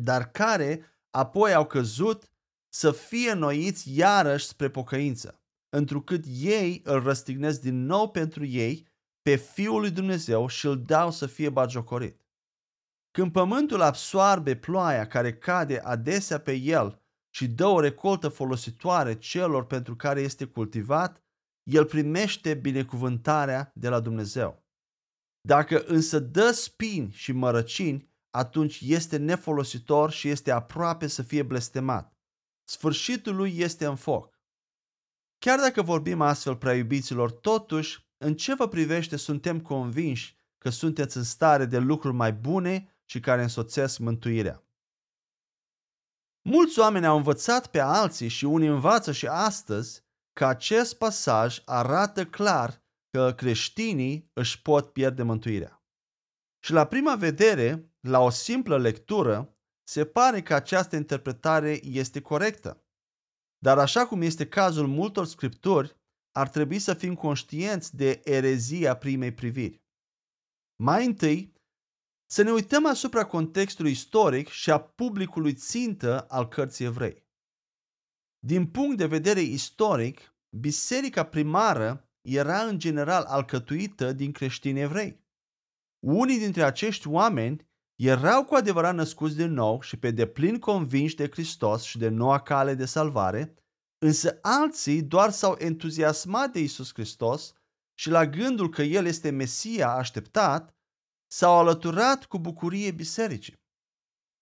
dar 0.00 0.30
care 0.30 0.84
apoi 1.10 1.54
au 1.54 1.66
căzut 1.66 2.30
să 2.68 2.92
fie 2.92 3.32
noiți 3.32 3.96
iarăși 3.96 4.46
spre 4.46 4.70
pocăință, 4.70 5.40
întrucât 5.68 6.24
ei 6.26 6.80
îl 6.84 7.02
răstignesc 7.02 7.60
din 7.60 7.84
nou 7.84 8.10
pentru 8.10 8.44
ei 8.44 8.86
pe 9.22 9.36
Fiul 9.36 9.80
lui 9.80 9.90
Dumnezeu 9.90 10.46
și 10.46 10.66
îl 10.66 10.82
dau 10.82 11.10
să 11.10 11.26
fie 11.26 11.50
bagiocorit. 11.50 12.26
Când 13.10 13.32
pământul 13.32 13.80
absoarbe 13.80 14.56
ploaia 14.56 15.06
care 15.06 15.34
cade 15.34 15.78
adesea 15.78 16.40
pe 16.40 16.52
el 16.52 17.02
și 17.34 17.48
dă 17.48 17.66
o 17.66 17.80
recoltă 17.80 18.28
folositoare 18.28 19.18
celor 19.18 19.66
pentru 19.66 19.96
care 19.96 20.20
este 20.20 20.44
cultivat, 20.44 21.22
el 21.68 21.84
primește 21.84 22.54
binecuvântarea 22.54 23.72
de 23.74 23.88
la 23.88 24.00
Dumnezeu. 24.00 24.66
Dacă 25.40 25.84
însă 25.86 26.18
dă 26.18 26.50
spini 26.50 27.10
și 27.12 27.32
mărăcini, 27.32 28.10
atunci 28.30 28.80
este 28.82 29.16
nefolositor 29.16 30.10
și 30.10 30.28
este 30.28 30.50
aproape 30.50 31.06
să 31.06 31.22
fie 31.22 31.42
blestemat. 31.42 32.16
Sfârșitul 32.64 33.36
lui 33.36 33.58
este 33.58 33.86
în 33.86 33.96
foc. 33.96 34.38
Chiar 35.38 35.58
dacă 35.58 35.82
vorbim 35.82 36.20
astfel, 36.20 36.56
prea 36.56 36.74
iubiților, 36.74 37.30
totuși, 37.30 38.06
în 38.18 38.34
ce 38.36 38.54
vă 38.54 38.68
privește, 38.68 39.16
suntem 39.16 39.60
convinși 39.60 40.36
că 40.58 40.70
sunteți 40.70 41.16
în 41.16 41.22
stare 41.22 41.64
de 41.64 41.78
lucruri 41.78 42.14
mai 42.14 42.32
bune 42.32 43.02
și 43.04 43.20
care 43.20 43.42
însoțesc 43.42 43.98
mântuirea. 43.98 44.62
Mulți 46.42 46.78
oameni 46.78 47.06
au 47.06 47.16
învățat 47.16 47.66
pe 47.66 47.78
alții 47.78 48.28
și 48.28 48.44
unii 48.44 48.68
învață 48.68 49.12
și 49.12 49.26
astăzi 49.26 50.06
că 50.38 50.46
acest 50.46 50.98
pasaj 50.98 51.62
arată 51.64 52.26
clar 52.26 52.84
că 53.10 53.34
creștinii 53.36 54.30
își 54.32 54.62
pot 54.62 54.92
pierde 54.92 55.22
mântuirea. 55.22 55.82
Și 56.64 56.72
la 56.72 56.86
prima 56.86 57.14
vedere, 57.14 57.92
la 58.00 58.20
o 58.20 58.30
simplă 58.30 58.78
lectură, 58.78 59.56
se 59.88 60.04
pare 60.06 60.42
că 60.42 60.54
această 60.54 60.96
interpretare 60.96 61.80
este 61.82 62.20
corectă. 62.20 62.84
Dar 63.58 63.78
așa 63.78 64.06
cum 64.06 64.22
este 64.22 64.48
cazul 64.48 64.86
multor 64.86 65.26
scripturi, 65.26 65.96
ar 66.36 66.48
trebui 66.48 66.78
să 66.78 66.94
fim 66.94 67.14
conștienți 67.14 67.96
de 67.96 68.20
erezia 68.24 68.96
primei 68.96 69.32
priviri. 69.32 69.82
Mai 70.82 71.06
întâi, 71.06 71.52
să 72.30 72.42
ne 72.42 72.50
uităm 72.50 72.86
asupra 72.86 73.26
contextului 73.26 73.90
istoric 73.90 74.48
și 74.48 74.70
a 74.70 74.80
publicului 74.80 75.54
țintă 75.54 76.26
al 76.28 76.48
cărții 76.48 76.84
evrei. 76.84 77.27
Din 78.38 78.66
punct 78.66 78.96
de 78.96 79.06
vedere 79.06 79.40
istoric, 79.40 80.34
biserica 80.56 81.24
primară 81.24 82.08
era 82.20 82.62
în 82.62 82.78
general 82.78 83.24
alcătuită 83.24 84.12
din 84.12 84.32
creștini 84.32 84.80
evrei. 84.80 85.26
Unii 86.06 86.38
dintre 86.38 86.62
acești 86.62 87.08
oameni 87.08 87.66
erau 88.00 88.44
cu 88.44 88.54
adevărat 88.54 88.94
născuți 88.94 89.36
din 89.36 89.52
nou 89.52 89.80
și 89.80 89.98
pe 89.98 90.10
deplin 90.10 90.58
convinși 90.58 91.16
de 91.16 91.28
Hristos 91.30 91.82
și 91.82 91.98
de 91.98 92.08
noua 92.08 92.40
cale 92.40 92.74
de 92.74 92.84
salvare, 92.84 93.54
însă 93.98 94.38
alții 94.42 95.02
doar 95.02 95.30
s-au 95.30 95.56
entuziasmat 95.58 96.52
de 96.52 96.60
Isus 96.60 96.92
Hristos 96.92 97.52
și 97.94 98.10
la 98.10 98.26
gândul 98.26 98.68
că 98.68 98.82
El 98.82 99.06
este 99.06 99.30
Mesia 99.30 99.90
așteptat, 99.92 100.76
s-au 101.32 101.58
alăturat 101.58 102.24
cu 102.24 102.38
bucurie 102.38 102.90
bisericii. 102.90 103.66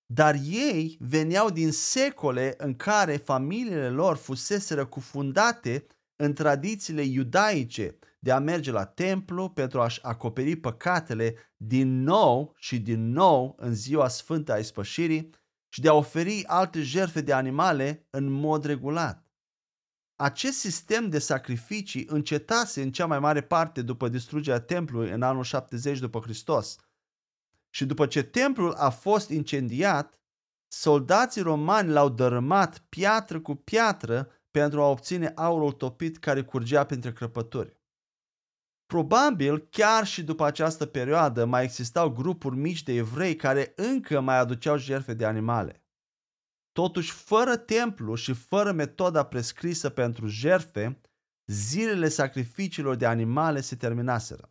Dar 0.07 0.35
ei 0.45 0.97
veneau 1.01 1.51
din 1.51 1.73
secole 1.73 2.55
în 2.57 2.75
care 2.75 3.17
familiile 3.17 3.89
lor 3.89 4.17
fuseseră 4.17 4.87
cufundate 4.87 5.87
în 6.17 6.33
tradițiile 6.33 7.03
iudaice 7.03 7.99
de 8.19 8.33
a 8.33 8.39
merge 8.39 8.71
la 8.71 8.85
templu 8.85 9.49
pentru 9.49 9.81
a-și 9.81 9.99
acoperi 10.03 10.57
păcatele 10.57 11.35
din 11.57 12.03
nou 12.03 12.55
și 12.59 12.79
din 12.81 13.13
nou 13.13 13.57
în 13.59 13.75
ziua 13.75 14.09
sfântă 14.09 14.53
a 14.53 14.59
ispășirii 14.59 15.31
și 15.69 15.81
de 15.81 15.89
a 15.89 15.95
oferi 15.95 16.45
alte 16.47 16.83
jertfe 16.83 17.21
de 17.21 17.33
animale 17.33 18.07
în 18.11 18.31
mod 18.31 18.65
regulat. 18.65 19.27
Acest 20.17 20.59
sistem 20.59 21.09
de 21.09 21.19
sacrificii 21.19 22.07
încetase 22.09 22.83
în 22.83 22.93
cea 22.93 23.07
mai 23.07 23.19
mare 23.19 23.41
parte 23.41 23.83
după 23.83 24.09
distrugerea 24.09 24.61
templului 24.61 25.11
în 25.11 25.23
anul 25.23 25.43
70 25.43 25.99
după 25.99 26.21
Hristos. 26.21 26.77
Și 27.77 27.85
după 27.85 28.07
ce 28.07 28.23
templul 28.23 28.73
a 28.73 28.91
fost 28.91 29.31
incendiat, 29.31 30.19
soldații 30.69 31.43
romani 31.43 31.89
l-au 31.89 32.09
dărâmat 32.09 32.79
piatră 32.79 33.41
cu 33.41 33.55
piatră 33.55 34.29
pentru 34.51 34.83
a 34.83 34.89
obține 34.89 35.33
aurul 35.35 35.73
topit 35.73 36.19
care 36.19 36.43
curgea 36.43 36.85
printre 36.85 37.13
crăpături. 37.13 37.81
Probabil, 38.87 39.59
chiar 39.59 40.07
și 40.07 40.25
după 40.25 40.45
această 40.45 40.87
perioadă, 40.87 41.45
mai 41.45 41.65
existau 41.65 42.11
grupuri 42.11 42.57
mici 42.57 42.83
de 42.83 42.93
evrei 42.93 43.37
care 43.37 43.73
încă 43.77 44.21
mai 44.21 44.39
aduceau 44.39 44.77
jertfe 44.77 45.15
de 45.15 45.25
animale. 45.25 45.85
Totuși, 46.73 47.13
fără 47.13 47.57
templu 47.57 48.15
și 48.15 48.33
fără 48.33 48.73
metoda 48.73 49.25
prescrisă 49.25 49.91
pentru 49.91 50.27
jertfe, 50.27 51.01
zilele 51.47 52.09
sacrificiilor 52.09 52.95
de 52.95 53.07
animale 53.07 53.61
se 53.61 53.77
terminaseră. 53.77 54.51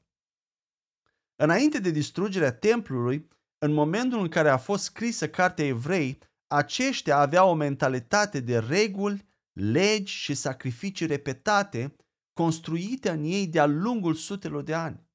Înainte 1.36 1.80
de 1.80 1.89
distrugerea 1.89 2.54
templului, 2.54 3.27
în 3.58 3.74
momentul 3.74 4.20
în 4.20 4.27
care 4.27 4.50
a 4.50 4.58
fost 4.58 4.84
scrisă 4.84 5.30
cartea 5.30 5.65
evrei, 5.65 6.20
aceștia 6.48 7.18
aveau 7.18 7.50
o 7.50 7.54
mentalitate 7.54 8.39
de 8.39 8.60
reguli, 8.60 9.25
legi 9.54 10.13
și 10.13 10.34
sacrificii 10.34 11.06
repetate, 11.06 11.96
construite 12.34 13.10
în 13.10 13.24
ei 13.24 13.48
de-a 13.48 13.65
lungul 13.65 14.13
sutelor 14.13 14.63
de 14.63 14.74
ani. 14.74 15.08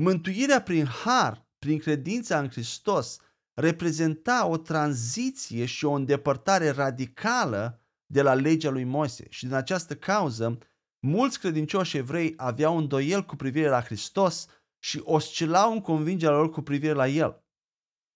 Mântuirea 0.00 0.62
prin 0.62 0.86
har, 0.86 1.48
prin 1.58 1.78
credința 1.78 2.38
în 2.38 2.48
Hristos, 2.48 3.18
reprezenta 3.54 4.46
o 4.46 4.56
tranziție 4.56 5.64
și 5.64 5.84
o 5.84 5.92
îndepărtare 5.92 6.68
radicală 6.70 7.82
de 8.06 8.22
la 8.22 8.34
legea 8.34 8.70
lui 8.70 8.84
Moise 8.84 9.26
și 9.28 9.44
din 9.44 9.54
această 9.54 9.96
cauză 9.96 10.58
mulți 11.00 11.38
credincioși 11.40 11.96
evrei 11.96 12.34
aveau 12.36 12.76
îndoiel 12.76 13.24
cu 13.24 13.36
privire 13.36 13.68
la 13.68 13.82
Hristos 13.82 14.46
și 14.78 15.00
oscilau 15.04 15.72
în 15.72 15.80
convingerea 15.80 16.36
lor 16.36 16.50
cu 16.50 16.60
privire 16.60 16.92
la 16.92 17.08
El. 17.08 17.42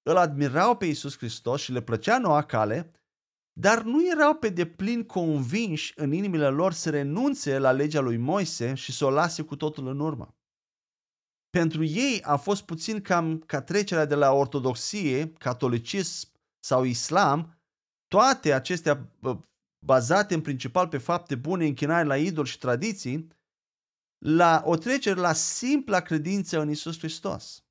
Îl 0.02 0.16
admirau 0.16 0.76
pe 0.76 0.86
Iisus 0.86 1.16
Hristos 1.16 1.60
și 1.60 1.72
le 1.72 1.82
plăcea 1.82 2.18
noua 2.18 2.42
cale, 2.42 2.90
dar 3.60 3.82
nu 3.82 4.10
erau 4.10 4.34
pe 4.34 4.48
deplin 4.48 5.04
convinși 5.04 5.92
în 5.96 6.12
inimile 6.12 6.48
lor 6.48 6.72
să 6.72 6.90
renunțe 6.90 7.58
la 7.58 7.70
legea 7.70 8.00
lui 8.00 8.16
Moise 8.16 8.74
și 8.74 8.92
să 8.92 9.04
o 9.04 9.10
lase 9.10 9.42
cu 9.42 9.56
totul 9.56 9.86
în 9.86 10.00
urmă. 10.00 10.36
Pentru 11.50 11.84
ei 11.84 12.22
a 12.22 12.36
fost 12.36 12.62
puțin 12.62 13.00
cam 13.00 13.38
ca 13.38 13.62
trecerea 13.62 14.04
de 14.04 14.14
la 14.14 14.32
ortodoxie, 14.32 15.32
catolicism 15.32 16.28
sau 16.64 16.84
islam, 16.84 17.58
toate 18.06 18.52
acestea 18.52 19.08
bazate 19.86 20.34
în 20.34 20.40
principal 20.40 20.88
pe 20.88 20.98
fapte 20.98 21.34
bune, 21.34 21.66
închinare 21.66 22.06
la 22.06 22.16
idol 22.16 22.44
și 22.44 22.58
tradiții, 22.58 23.28
la 24.24 24.62
o 24.64 24.76
trecere 24.76 25.20
la 25.20 25.32
simpla 25.32 26.00
credință 26.00 26.60
în 26.60 26.70
Isus 26.70 26.98
Hristos. 26.98 27.64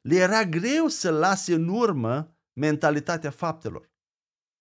Le 0.00 0.16
era 0.16 0.44
greu 0.44 0.88
să 0.88 1.10
lase 1.10 1.54
în 1.54 1.68
urmă 1.68 2.36
mentalitatea 2.52 3.30
faptelor. 3.30 3.90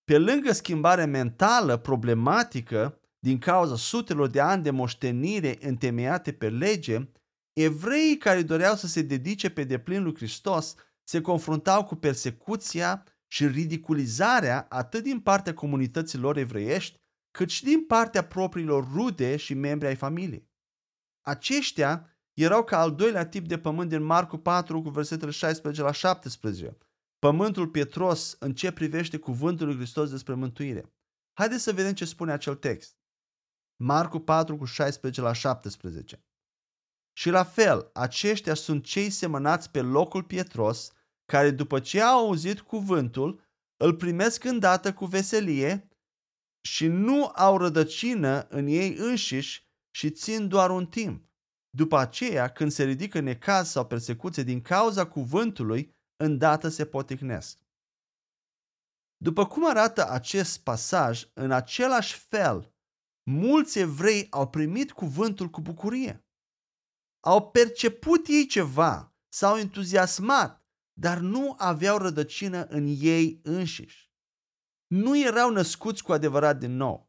Pe 0.03 0.17
lângă 0.17 0.51
schimbarea 0.51 1.07
mentală 1.07 1.77
problematică 1.77 2.99
din 3.19 3.37
cauza 3.37 3.75
sutelor 3.75 4.27
de 4.27 4.39
ani 4.39 4.63
de 4.63 4.69
moștenire 4.69 5.57
întemeiate 5.61 6.33
pe 6.33 6.49
lege, 6.49 7.09
evreii 7.53 8.17
care 8.17 8.41
doreau 8.41 8.75
să 8.75 8.87
se 8.87 9.01
dedice 9.01 9.49
pe 9.49 9.63
deplin 9.63 10.03
lui 10.03 10.15
Hristos 10.15 10.75
se 11.03 11.21
confruntau 11.21 11.85
cu 11.85 11.95
persecuția 11.95 13.03
și 13.27 13.47
ridiculizarea 13.47 14.65
atât 14.69 15.03
din 15.03 15.19
partea 15.19 15.53
comunităților 15.53 16.37
evreiești, 16.37 16.97
cât 17.31 17.49
și 17.49 17.63
din 17.63 17.85
partea 17.85 18.23
propriilor 18.23 18.87
rude 18.93 19.35
și 19.35 19.53
membri 19.53 19.87
ai 19.87 19.95
familiei. 19.95 20.48
Aceștia 21.21 22.09
erau 22.33 22.63
ca 22.63 22.79
al 22.79 22.95
doilea 22.95 23.27
tip 23.27 23.47
de 23.47 23.59
pământ 23.59 23.89
din 23.89 24.03
Marcu 24.03 24.37
4 24.37 24.81
cu 24.81 24.89
versetele 24.89 25.31
16 25.31 25.81
la 25.81 25.91
17. 25.91 26.77
Pământul 27.19 27.67
pietros 27.67 28.35
în 28.39 28.53
ce 28.53 28.71
privește 28.71 29.17
cuvântul 29.17 29.67
lui 29.67 29.75
Hristos 29.75 30.09
despre 30.09 30.33
mântuire. 30.33 30.93
Haideți 31.33 31.63
să 31.63 31.73
vedem 31.73 31.93
ce 31.93 32.05
spune 32.05 32.31
acel 32.31 32.55
text. 32.55 32.97
Marcu 33.75 34.19
4 34.19 34.57
cu 34.57 34.65
16 34.65 35.21
la 35.21 35.33
17. 35.33 36.23
Și 37.13 37.29
la 37.29 37.43
fel, 37.43 37.89
aceștia 37.93 38.53
sunt 38.53 38.83
cei 38.83 39.09
semănați 39.09 39.71
pe 39.71 39.81
locul 39.81 40.23
pietros, 40.23 40.91
care 41.25 41.51
după 41.51 41.79
ce 41.79 42.01
au 42.01 42.25
auzit 42.25 42.59
cuvântul, 42.59 43.41
îl 43.77 43.95
primesc 43.95 44.43
îndată 44.43 44.93
cu 44.93 45.05
veselie 45.05 45.89
și 46.61 46.87
nu 46.87 47.31
au 47.35 47.57
rădăcină 47.57 48.47
în 48.49 48.67
ei 48.67 48.95
înșiși 48.95 49.68
și 49.99 50.11
țin 50.11 50.47
doar 50.47 50.69
un 50.69 50.85
timp. 50.85 51.29
După 51.69 51.97
aceea, 51.97 52.51
când 52.51 52.71
se 52.71 52.83
ridică 52.83 53.19
necaz 53.19 53.69
sau 53.69 53.87
persecuție 53.87 54.43
din 54.43 54.61
cauza 54.61 55.07
cuvântului, 55.07 55.95
îndată 56.23 56.67
se 56.67 56.85
poticnesc. 56.85 57.59
După 59.17 59.47
cum 59.47 59.69
arată 59.69 60.09
acest 60.09 60.63
pasaj, 60.63 61.29
în 61.33 61.51
același 61.51 62.17
fel, 62.17 62.73
mulți 63.23 63.79
evrei 63.79 64.27
au 64.29 64.49
primit 64.49 64.91
cuvântul 64.91 65.49
cu 65.49 65.61
bucurie. 65.61 66.27
Au 67.19 67.51
perceput 67.51 68.27
ei 68.27 68.45
ceva, 68.45 69.15
s-au 69.33 69.57
entuziasmat, 69.57 70.65
dar 70.93 71.17
nu 71.17 71.55
aveau 71.57 71.97
rădăcină 71.97 72.65
în 72.65 72.85
ei 72.99 73.39
înșiși. 73.43 74.11
Nu 74.87 75.19
erau 75.19 75.51
născuți 75.51 76.03
cu 76.03 76.11
adevărat 76.11 76.57
din 76.59 76.75
nou. 76.75 77.08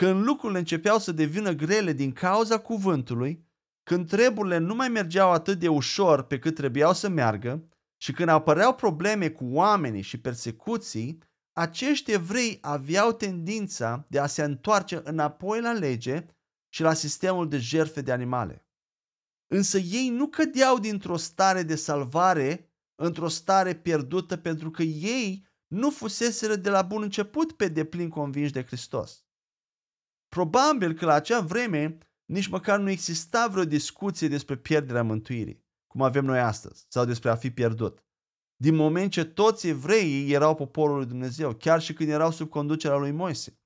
Când 0.00 0.24
lucrurile 0.24 0.58
începeau 0.58 0.98
să 0.98 1.12
devină 1.12 1.52
grele 1.52 1.92
din 1.92 2.12
cauza 2.12 2.58
cuvântului, 2.58 3.46
când 3.82 4.08
treburile 4.08 4.58
nu 4.58 4.74
mai 4.74 4.88
mergeau 4.88 5.30
atât 5.32 5.58
de 5.58 5.68
ușor 5.68 6.22
pe 6.22 6.38
cât 6.38 6.54
trebuiau 6.54 6.92
să 6.92 7.08
meargă 7.08 7.68
și 7.96 8.12
când 8.12 8.28
apăreau 8.28 8.74
probleme 8.74 9.30
cu 9.30 9.44
oamenii 9.44 10.02
și 10.02 10.20
persecuții, 10.20 11.18
acești 11.52 12.12
evrei 12.12 12.58
aveau 12.60 13.12
tendința 13.12 14.04
de 14.08 14.18
a 14.18 14.26
se 14.26 14.42
întoarce 14.42 15.00
înapoi 15.04 15.60
la 15.60 15.72
lege 15.72 16.26
și 16.68 16.82
la 16.82 16.92
sistemul 16.92 17.48
de 17.48 17.58
jerfe 17.58 18.00
de 18.00 18.12
animale. 18.12 18.66
Însă 19.46 19.78
ei 19.78 20.08
nu 20.08 20.28
cădeau 20.28 20.78
dintr-o 20.78 21.16
stare 21.16 21.62
de 21.62 21.76
salvare 21.76 22.72
într-o 22.94 23.28
stare 23.28 23.74
pierdută 23.74 24.36
pentru 24.36 24.70
că 24.70 24.82
ei 24.82 25.46
nu 25.66 25.90
fuseseră 25.90 26.56
de 26.56 26.70
la 26.70 26.82
bun 26.82 27.02
început 27.02 27.52
pe 27.52 27.68
deplin 27.68 28.08
convinși 28.08 28.52
de 28.52 28.64
Hristos. 28.64 29.25
Probabil 30.36 30.92
că 30.92 31.04
la 31.04 31.12
acea 31.12 31.40
vreme 31.40 31.98
nici 32.24 32.46
măcar 32.46 32.78
nu 32.78 32.90
exista 32.90 33.48
vreo 33.48 33.64
discuție 33.64 34.28
despre 34.28 34.56
pierderea 34.56 35.02
mântuirii, 35.02 35.64
cum 35.86 36.02
avem 36.02 36.24
noi 36.24 36.40
astăzi, 36.40 36.86
sau 36.88 37.04
despre 37.04 37.30
a 37.30 37.36
fi 37.36 37.50
pierdut. 37.50 38.04
Din 38.56 38.74
moment 38.74 39.10
ce 39.10 39.24
toți 39.24 39.68
evreii 39.68 40.32
erau 40.32 40.54
poporul 40.54 40.96
lui 40.96 41.06
Dumnezeu, 41.06 41.54
chiar 41.54 41.80
și 41.80 41.92
când 41.92 42.08
erau 42.08 42.30
sub 42.30 42.48
conducerea 42.48 42.96
lui 42.96 43.10
Moise. 43.10 43.60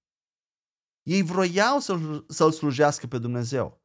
Ei 1.02 1.22
vroiau 1.22 1.78
să-l, 1.78 2.24
să 2.28 2.48
slujească 2.48 3.06
pe 3.06 3.18
Dumnezeu. 3.18 3.82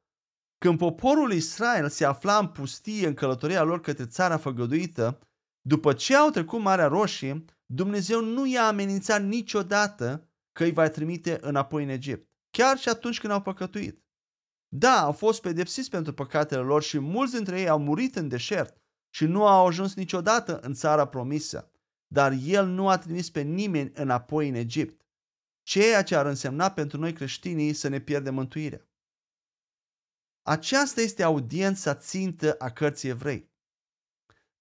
Când 0.58 0.77
poporul 0.77 1.32
Israel 1.32 1.89
se 1.89 2.06
afla 2.06 2.38
în 2.38 2.48
pustie 2.48 3.08
în 3.08 3.13
călătoria 3.13 3.63
lor 3.63 3.82
către 3.82 4.06
țara 4.06 4.38
făgăduită, 4.38 5.20
după 5.62 5.94
ce 5.94 6.15
au 6.15 6.30
trecut 6.30 6.60
Marea 6.60 6.88
Roșie, 6.88 7.46
Dumnezeu 7.65 8.22
nu 8.22 8.46
i-a 8.46 8.68
amenințat 8.68 9.24
niciodată 9.24 10.30
că 10.51 10.63
îi 10.63 10.72
va 10.72 10.89
trimite 10.89 11.38
înapoi 11.42 11.84
în 11.84 11.89
Egipt, 11.89 12.34
chiar 12.57 12.77
și 12.77 12.89
atunci 12.89 13.19
când 13.19 13.33
au 13.33 13.41
păcătuit. 13.41 14.03
Da, 14.67 15.01
au 15.01 15.12
fost 15.12 15.41
pedepsiți 15.41 15.89
pentru 15.89 16.13
păcatele 16.13 16.62
lor 16.62 16.83
și 16.83 17.00
mulți 17.00 17.33
dintre 17.33 17.59
ei 17.59 17.69
au 17.69 17.79
murit 17.79 18.15
în 18.15 18.27
deșert 18.27 18.81
și 19.09 19.25
nu 19.25 19.47
au 19.47 19.67
ajuns 19.67 19.95
niciodată 19.95 20.59
în 20.59 20.74
țara 20.74 21.07
promisă, 21.07 21.71
dar 22.07 22.35
El 22.43 22.67
nu 22.67 22.89
a 22.89 22.97
trimis 22.97 23.29
pe 23.29 23.41
nimeni 23.41 23.91
înapoi 23.93 24.50
în 24.50 24.53
Egipt, 24.53 25.05
ceea 25.63 26.03
ce 26.03 26.15
ar 26.15 26.25
însemna 26.25 26.71
pentru 26.71 26.97
noi 26.97 27.13
creștinii 27.13 27.74
să 27.74 27.88
ne 27.88 28.00
pierdem 28.00 28.33
mântuirea. 28.33 28.88
Aceasta 30.41 31.01
este 31.01 31.24
audiența 31.24 31.95
țintă 31.95 32.55
a 32.57 32.69
cărții 32.69 33.09
evrei. 33.09 33.53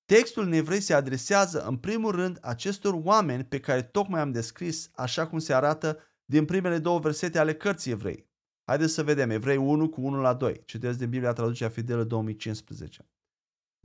Textul 0.04 0.42
în 0.42 0.52
evrei 0.52 0.80
se 0.80 0.94
adresează 0.94 1.64
în 1.66 1.76
primul 1.76 2.10
rând 2.10 2.38
acestor 2.40 2.94
oameni 2.94 3.44
pe 3.44 3.60
care 3.60 3.82
tocmai 3.82 4.20
am 4.20 4.32
descris, 4.32 4.90
așa 4.94 5.26
cum 5.26 5.38
se 5.38 5.54
arată 5.54 5.98
din 6.24 6.44
primele 6.44 6.78
două 6.78 6.98
versete 6.98 7.38
ale 7.38 7.54
cărții 7.54 7.90
evrei. 7.90 8.32
Haideți 8.64 8.92
să 8.92 9.02
vedem, 9.02 9.30
Evrei 9.30 9.56
1 9.56 9.88
cu 9.88 10.00
1 10.00 10.20
la 10.20 10.34
2. 10.34 10.62
Citesc 10.64 10.98
din 10.98 11.10
Biblia 11.10 11.32
Traducerea 11.32 11.72
Fidelă 11.72 12.04
2015. 12.04 13.08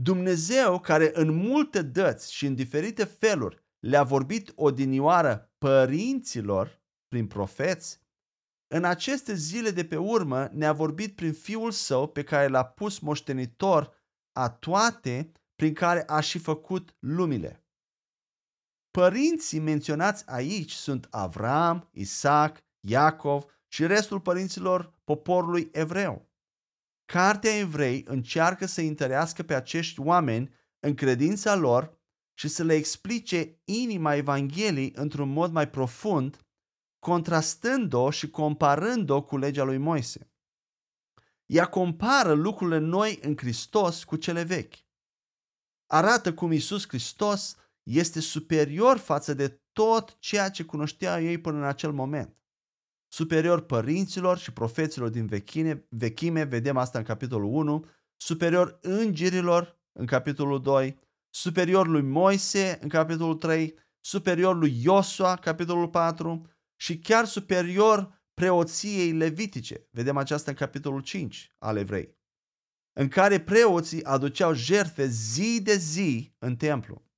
Dumnezeu, 0.02 0.80
care 0.80 1.12
în 1.14 1.36
multe 1.36 1.82
dăți 1.82 2.34
și 2.34 2.46
în 2.46 2.56
diferite 2.56 3.04
feluri 3.04 3.64
le-a 3.80 4.04
vorbit 4.04 4.52
odinioară 4.56 5.54
părinților 5.58 6.82
prin 7.08 7.28
profeți, 7.28 8.02
în 8.68 8.84
aceste 8.84 9.34
zile 9.34 9.70
de 9.72 9.86
pe 9.86 9.98
urmă 9.98 10.50
ne-a 10.54 10.74
vorbit 10.74 11.16
prin 11.16 11.34
Fiul 11.34 11.72
Său 11.72 12.08
pe 12.08 12.24
care 12.24 12.48
l-a 12.48 12.66
pus 12.66 13.00
moștenitor 13.00 13.94
a 14.32 14.50
toate 14.50 15.32
prin 15.56 15.74
care 15.74 16.04
a 16.08 16.20
și 16.20 16.40
făcut 16.40 16.96
lumile. 17.00 17.64
Părinții 18.92 19.60
menționați 19.60 20.28
aici 20.28 20.72
sunt 20.72 21.08
Avram, 21.10 21.90
Isaac, 21.92 22.58
Iacov 22.80 23.46
și 23.68 23.86
restul 23.86 24.20
părinților 24.20 24.94
poporului 25.04 25.70
evreu. 25.72 26.30
Cartea 27.06 27.58
Evrei 27.58 28.04
încearcă 28.08 28.66
să 28.66 28.82
întărească 28.82 29.44
pe 29.44 29.54
acești 29.54 30.00
oameni 30.00 30.54
în 30.80 30.96
credința 30.96 31.56
lor 31.56 31.98
și 32.34 32.48
să 32.48 32.64
le 32.64 32.74
explice 32.74 33.62
inima 33.64 34.16
Evangheliei 34.16 34.92
într-un 34.96 35.30
mod 35.30 35.52
mai 35.52 35.70
profund, 35.70 36.48
contrastând-o 37.00 38.10
și 38.10 38.30
comparând-o 38.30 39.24
cu 39.24 39.38
legea 39.38 39.64
lui 39.64 39.78
Moise. 39.78 40.32
Ea 41.46 41.66
compară 41.66 42.34
lucrurile 42.34 42.78
noi 42.78 43.20
în 43.22 43.38
Hristos 43.38 44.04
cu 44.04 44.16
cele 44.16 44.44
vechi 44.44 44.76
arată 45.92 46.34
cum 46.34 46.52
Isus 46.52 46.88
Hristos 46.88 47.56
este 47.90 48.20
superior 48.20 48.98
față 48.98 49.34
de 49.34 49.62
tot 49.72 50.18
ceea 50.20 50.50
ce 50.50 50.64
cunoștea 50.64 51.22
ei 51.22 51.38
până 51.38 51.58
în 51.58 51.64
acel 51.64 51.92
moment. 51.92 52.38
Superior 53.08 53.62
părinților 53.62 54.38
și 54.38 54.54
profeților 54.54 55.10
din 55.10 55.26
vechine, 55.26 55.86
vechime, 55.90 56.44
vedem 56.44 56.78
asta 56.78 56.98
în 56.98 57.04
capitolul 57.04 57.54
1, 57.54 57.86
superior 58.16 58.80
îngerilor 58.82 59.80
în 59.92 60.06
capitolul 60.06 60.62
2, 60.62 61.00
superior 61.30 61.88
lui 61.88 62.02
Moise 62.02 62.78
în 62.82 62.90
capitolul 62.90 63.36
3, 63.36 63.76
superior 64.00 64.56
lui 64.56 64.82
Iosua, 64.84 65.36
capitolul 65.36 65.88
4 65.88 66.50
și 66.76 67.00
chiar 67.00 67.26
superior 67.26 68.24
preoției 68.34 69.12
levitice. 69.12 69.88
Vedem 69.92 70.18
aceasta 70.18 70.52
în 70.52 70.58
capitolul 70.58 71.02
5 71.02 71.56
al 71.58 71.78
evrei 71.78 72.18
în 73.00 73.08
care 73.08 73.40
preoții 73.40 74.04
aduceau 74.04 74.54
jertfe 74.54 75.08
zi 75.08 75.62
de 75.62 75.76
zi 75.76 76.36
în 76.38 76.56
templu. 76.56 77.09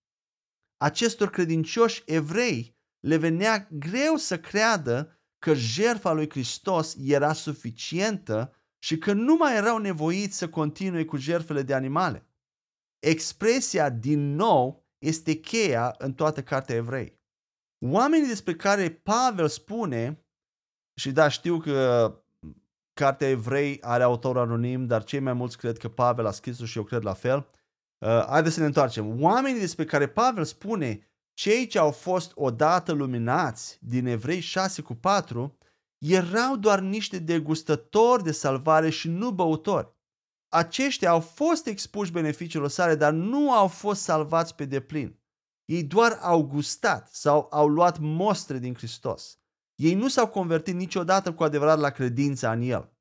Acestor 0.82 1.30
credincioși 1.30 2.04
evrei 2.06 2.76
le 3.00 3.18
venea 3.18 3.68
greu 3.72 4.16
să 4.16 4.40
creadă 4.40 5.20
că 5.40 5.54
jertfa 5.54 6.12
lui 6.12 6.30
Hristos 6.30 6.96
era 7.00 7.34
suficientă 7.34 8.54
și 8.84 8.98
că 8.98 9.14
nu 9.14 9.36
mai 9.36 9.56
erau 9.56 9.78
nevoiți 9.78 10.38
să 10.38 10.50
continue 10.50 11.06
cu 11.06 11.18
jertfele 11.18 11.62
de 11.62 11.74
animale. 11.74 12.28
Expresia 13.00 13.90
din 13.90 14.36
nou 14.36 14.86
este 14.98 15.34
cheia 15.34 15.96
în 15.98 16.14
toată 16.14 16.44
cartea 16.44 16.76
evrei. 16.76 17.20
Oamenii 17.86 18.28
despre 18.28 18.56
care 18.56 18.92
Pavel 18.92 19.48
spune, 19.48 20.26
și 21.00 21.12
da, 21.12 21.28
știu 21.28 21.60
că 21.60 22.16
Cartea 22.94 23.30
Evrei 23.30 23.82
are 23.82 24.04
autor 24.04 24.38
anonim, 24.38 24.86
dar 24.86 25.04
cei 25.04 25.20
mai 25.20 25.34
mulți 25.34 25.58
cred 25.58 25.78
că 25.78 25.90
Pavel 25.90 26.26
a 26.26 26.32
scris-o 26.32 26.66
și 26.66 26.78
eu 26.78 26.84
cred 26.84 27.04
la 27.04 27.14
fel. 27.14 27.48
Uh, 28.06 28.26
haideți 28.28 28.54
să 28.54 28.60
ne 28.60 28.66
întoarcem. 28.66 29.22
Oamenii 29.22 29.60
despre 29.60 29.86
care 29.86 30.08
Pavel 30.08 30.44
spune 30.44 31.12
cei 31.34 31.68
ce 31.68 31.80
au 31.80 31.92
fost 31.92 32.32
odată 32.36 32.92
luminați 32.92 33.78
din 33.82 34.06
Evrei 34.06 34.40
6 34.40 34.82
cu 34.82 34.94
4 34.96 35.58
erau 35.98 36.56
doar 36.56 36.80
niște 36.80 37.20
degustători 37.20 38.24
de 38.24 38.32
salvare 38.32 38.90
și 38.90 39.10
nu 39.10 39.32
băutori. 39.32 39.96
Aceștia 40.50 41.10
au 41.10 41.20
fost 41.20 41.68
expuși 41.68 42.12
beneficiilor 42.12 42.70
sale, 42.70 42.96
dar 42.96 43.14
nu 43.14 43.54
au 43.54 43.68
fost 43.68 44.02
salvați 44.02 44.56
pe 44.56 44.66
deplin. 44.66 45.20
Ei 45.66 45.84
doar 45.84 46.18
au 46.22 46.44
gustat 46.44 47.10
sau 47.14 47.48
au 47.52 47.68
luat 47.68 48.00
mostre 48.00 48.58
din 48.58 48.74
Hristos. 48.74 49.40
Ei 49.76 49.94
nu 49.94 50.08
s-au 50.08 50.28
convertit 50.28 50.76
niciodată 50.76 51.34
cu 51.34 51.44
adevărat 51.44 51.80
la 51.80 51.90
credința 51.90 52.52
în 52.52 52.62
El. 52.62 52.94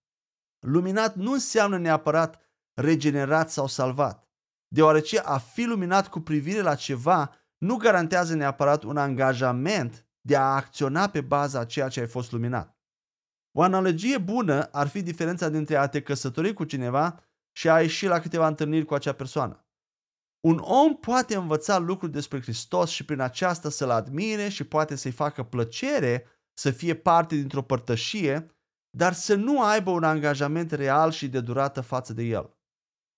Luminat 0.59 1.15
nu 1.15 1.33
înseamnă 1.33 1.79
neapărat 1.79 2.41
regenerat 2.75 3.51
sau 3.51 3.67
salvat, 3.67 4.30
deoarece 4.75 5.19
a 5.19 5.39
fi 5.39 5.65
luminat 5.65 6.09
cu 6.09 6.21
privire 6.21 6.61
la 6.61 6.75
ceva 6.75 7.35
nu 7.59 7.77
garantează 7.77 8.35
neapărat 8.35 8.83
un 8.83 8.97
angajament 8.97 10.07
de 10.21 10.37
a 10.37 10.55
acționa 10.55 11.09
pe 11.09 11.21
baza 11.21 11.59
a 11.59 11.65
ceea 11.65 11.89
ce 11.89 12.01
ai 12.01 12.07
fost 12.07 12.33
luminat. 12.33 12.79
O 13.53 13.63
analogie 13.63 14.19
bună 14.19 14.63
ar 14.63 14.89
fi 14.89 15.03
diferența 15.03 15.49
dintre 15.49 15.77
a 15.77 15.87
te 15.87 16.03
căsători 16.03 16.53
cu 16.53 16.65
cineva 16.65 17.25
și 17.53 17.69
a 17.69 17.81
ieși 17.81 18.07
la 18.07 18.21
câteva 18.21 18.47
întâlniri 18.47 18.85
cu 18.85 18.95
acea 18.95 19.13
persoană. 19.13 19.65
Un 20.41 20.59
om 20.59 20.97
poate 20.97 21.37
învăța 21.37 21.79
lucruri 21.79 22.13
despre 22.13 22.41
Hristos 22.41 22.91
și 22.91 23.05
prin 23.05 23.21
aceasta 23.21 23.71
să-L 23.71 23.91
admire 23.91 24.49
și 24.49 24.65
poate 24.65 24.95
să-i 24.95 25.11
facă 25.11 25.43
plăcere 25.43 26.27
să 26.53 26.71
fie 26.71 26.95
parte 26.95 27.37
dintr-o 27.37 27.63
părtășie, 27.63 28.47
dar 28.97 29.13
să 29.13 29.35
nu 29.35 29.63
aibă 29.63 29.91
un 29.91 30.05
angajament 30.05 30.71
real 30.71 31.11
și 31.11 31.29
de 31.29 31.41
durată 31.41 31.81
față 31.81 32.13
de 32.13 32.23
el. 32.23 32.60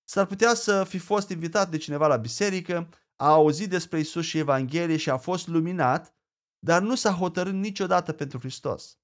S-ar 0.05 0.27
putea 0.27 0.55
să 0.55 0.85
fi 0.85 0.99
fost 0.99 1.29
invitat 1.29 1.71
de 1.71 1.77
cineva 1.77 2.07
la 2.07 2.17
biserică, 2.17 2.89
a 3.17 3.29
auzit 3.29 3.71
despre 3.71 3.99
Isus 3.99 4.25
și 4.25 4.39
Evanghelie 4.39 4.97
și 4.97 5.11
a 5.11 5.17
fost 5.17 5.47
luminat, 5.47 6.15
dar 6.59 6.83
nu 6.83 6.95
s-a 6.95 7.13
hotărât 7.13 7.53
niciodată 7.53 8.13
pentru 8.13 8.39
Hristos. 8.39 8.99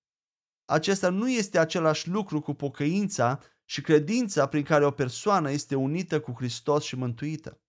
Acesta 0.65 1.09
nu 1.09 1.31
este 1.31 1.59
același 1.59 2.09
lucru 2.09 2.41
cu 2.41 2.55
pocăința 2.55 3.41
și 3.65 3.81
credința 3.81 4.47
prin 4.47 4.63
care 4.63 4.85
o 4.85 4.91
persoană 4.91 5.51
este 5.51 5.75
unită 5.75 6.21
cu 6.21 6.33
Hristos 6.37 6.85
și 6.85 6.97
mântuită. 6.97 7.61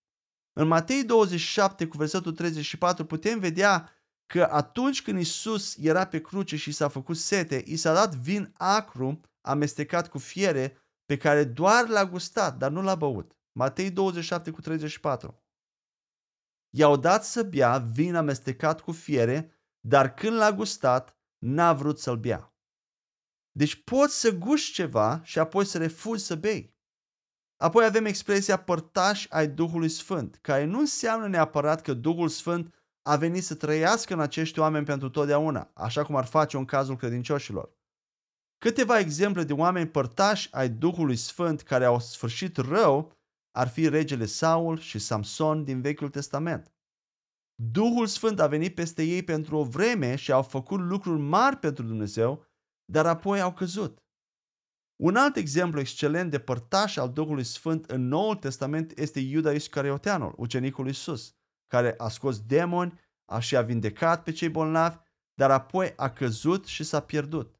În 0.54 0.68
Matei 0.68 1.04
27 1.04 1.88
cu 1.88 1.98
versetul 1.98 2.32
34 2.32 3.06
putem 3.06 3.40
vedea 3.40 3.90
că 4.26 4.48
atunci 4.52 5.02
când 5.02 5.20
Isus 5.20 5.76
era 5.78 6.06
pe 6.06 6.22
cruce 6.22 6.56
și 6.56 6.72
s-a 6.72 6.88
făcut 6.88 7.18
sete, 7.18 7.64
i 7.66 7.76
s-a 7.76 7.94
dat 7.94 8.16
vin 8.16 8.54
acru 8.58 9.20
amestecat 9.42 10.10
cu 10.10 10.18
fiere 10.18 10.78
pe 11.10 11.18
care 11.18 11.44
doar 11.44 11.88
l-a 11.88 12.06
gustat, 12.06 12.58
dar 12.58 12.72
nu 12.72 12.82
l-a 12.82 12.96
băut. 12.96 13.38
Matei 13.52 13.92
27 13.92 14.52
cu 14.52 14.62
34. 14.62 15.44
I-au 16.70 16.98
dat 16.98 17.24
să 17.24 17.44
bea 17.44 17.78
vin 17.78 18.16
amestecat 18.16 18.82
cu 18.82 18.92
fiere, 18.92 19.52
dar 19.80 20.14
când 20.14 20.38
l-a 20.38 20.52
gustat, 20.52 21.18
n-a 21.38 21.74
vrut 21.74 22.00
să-l 22.00 22.18
bea. 22.18 22.54
Deci 23.52 23.84
poți 23.84 24.20
să 24.20 24.32
guști 24.32 24.74
ceva 24.74 25.22
și 25.24 25.40
apoi 25.40 25.66
să 25.66 25.78
refuzi 25.78 26.26
să 26.26 26.36
bei. 26.36 26.78
Apoi 27.58 27.86
avem 27.86 28.06
expresia 28.06 28.58
părtași 28.58 29.32
ai 29.32 29.48
Duhului 29.48 29.90
Sfânt, 29.90 30.36
care 30.42 30.64
nu 30.66 30.80
înseamnă 30.80 31.28
neapărat 31.28 31.82
că 31.82 31.94
Duhul 31.94 32.28
Sfânt 32.28 32.74
a 33.02 33.16
venit 33.16 33.44
să 33.44 33.56
trăiască 33.56 34.14
în 34.14 34.20
acești 34.20 34.60
oameni 34.60 34.86
pentru 34.86 35.10
totdeauna, 35.10 35.72
așa 35.74 36.04
cum 36.04 36.16
ar 36.16 36.26
face 36.26 36.58
în 36.58 36.66
cazul 36.66 36.96
credincioșilor. 36.96 37.79
Câteva 38.60 39.00
exemple 39.00 39.44
de 39.44 39.54
oameni 39.54 39.90
părtași 39.90 40.48
ai 40.52 40.70
Duhului 40.70 41.16
Sfânt 41.16 41.62
care 41.62 41.86
au 41.86 42.00
sfârșit 42.00 42.58
rău 42.58 43.18
ar 43.52 43.68
fi 43.68 43.90
regele 43.90 44.26
Saul 44.26 44.80
și 44.80 45.00
Samson 45.00 45.64
din 45.64 45.82
Vechiul 45.82 46.10
Testament. 46.10 46.74
Duhul 47.56 48.08
Sfânt 48.08 48.40
a 48.40 48.48
venit 48.48 48.76
peste 48.76 49.04
ei 49.04 49.24
pentru 49.24 49.58
o 49.58 49.64
vreme 49.64 50.16
și 50.16 50.32
au 50.32 50.42
făcut 50.42 50.80
lucruri 50.80 51.22
mari 51.22 51.58
pentru 51.58 51.84
Dumnezeu, 51.84 52.46
dar 52.86 53.06
apoi 53.06 53.42
au 53.42 53.54
căzut. 53.54 54.04
Un 54.96 55.16
alt 55.16 55.36
exemplu 55.36 55.80
excelent 55.80 56.32
de 56.32 56.40
părtaș 56.40 56.98
al 56.98 57.12
Duhului 57.12 57.44
Sfânt 57.44 57.86
în 57.86 58.08
Noul 58.08 58.36
Testament 58.36 58.98
este 58.98 59.20
Iuda 59.20 59.52
Iscarioteanul, 59.52 60.34
ucenicul 60.38 60.88
Isus, 60.88 61.36
care 61.68 61.94
a 61.98 62.10
scos 62.10 62.40
demoni, 62.40 63.00
a 63.26 63.40
și 63.40 63.56
a 63.56 63.62
vindecat 63.62 64.24
pe 64.24 64.32
cei 64.32 64.50
bolnavi, 64.50 64.98
dar 65.34 65.52
apoi 65.52 65.94
a 65.96 66.10
căzut 66.10 66.66
și 66.66 66.84
s-a 66.84 67.00
pierdut. 67.00 67.59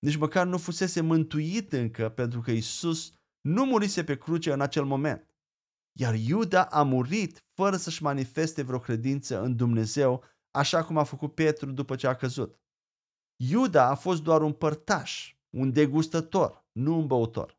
Nici 0.00 0.16
măcar 0.16 0.46
nu 0.46 0.58
fusese 0.58 1.00
mântuit 1.00 1.72
încă 1.72 2.08
pentru 2.08 2.40
că 2.40 2.50
Isus 2.50 3.12
nu 3.40 3.64
murise 3.64 4.04
pe 4.04 4.16
cruce 4.16 4.52
în 4.52 4.60
acel 4.60 4.84
moment. 4.84 5.34
Iar 5.98 6.14
Iuda 6.14 6.64
a 6.64 6.82
murit 6.82 7.44
fără 7.54 7.76
să-și 7.76 8.02
manifeste 8.02 8.62
vreo 8.62 8.78
credință 8.78 9.42
în 9.42 9.56
Dumnezeu, 9.56 10.24
așa 10.50 10.84
cum 10.84 10.98
a 10.98 11.04
făcut 11.04 11.34
Petru 11.34 11.70
după 11.70 11.96
ce 11.96 12.06
a 12.06 12.14
căzut. 12.14 12.60
Iuda 13.36 13.88
a 13.88 13.94
fost 13.94 14.22
doar 14.22 14.42
un 14.42 14.52
părtaș, 14.52 15.36
un 15.56 15.72
degustător, 15.72 16.66
nu 16.72 16.98
un 16.98 17.06
băutor. 17.06 17.58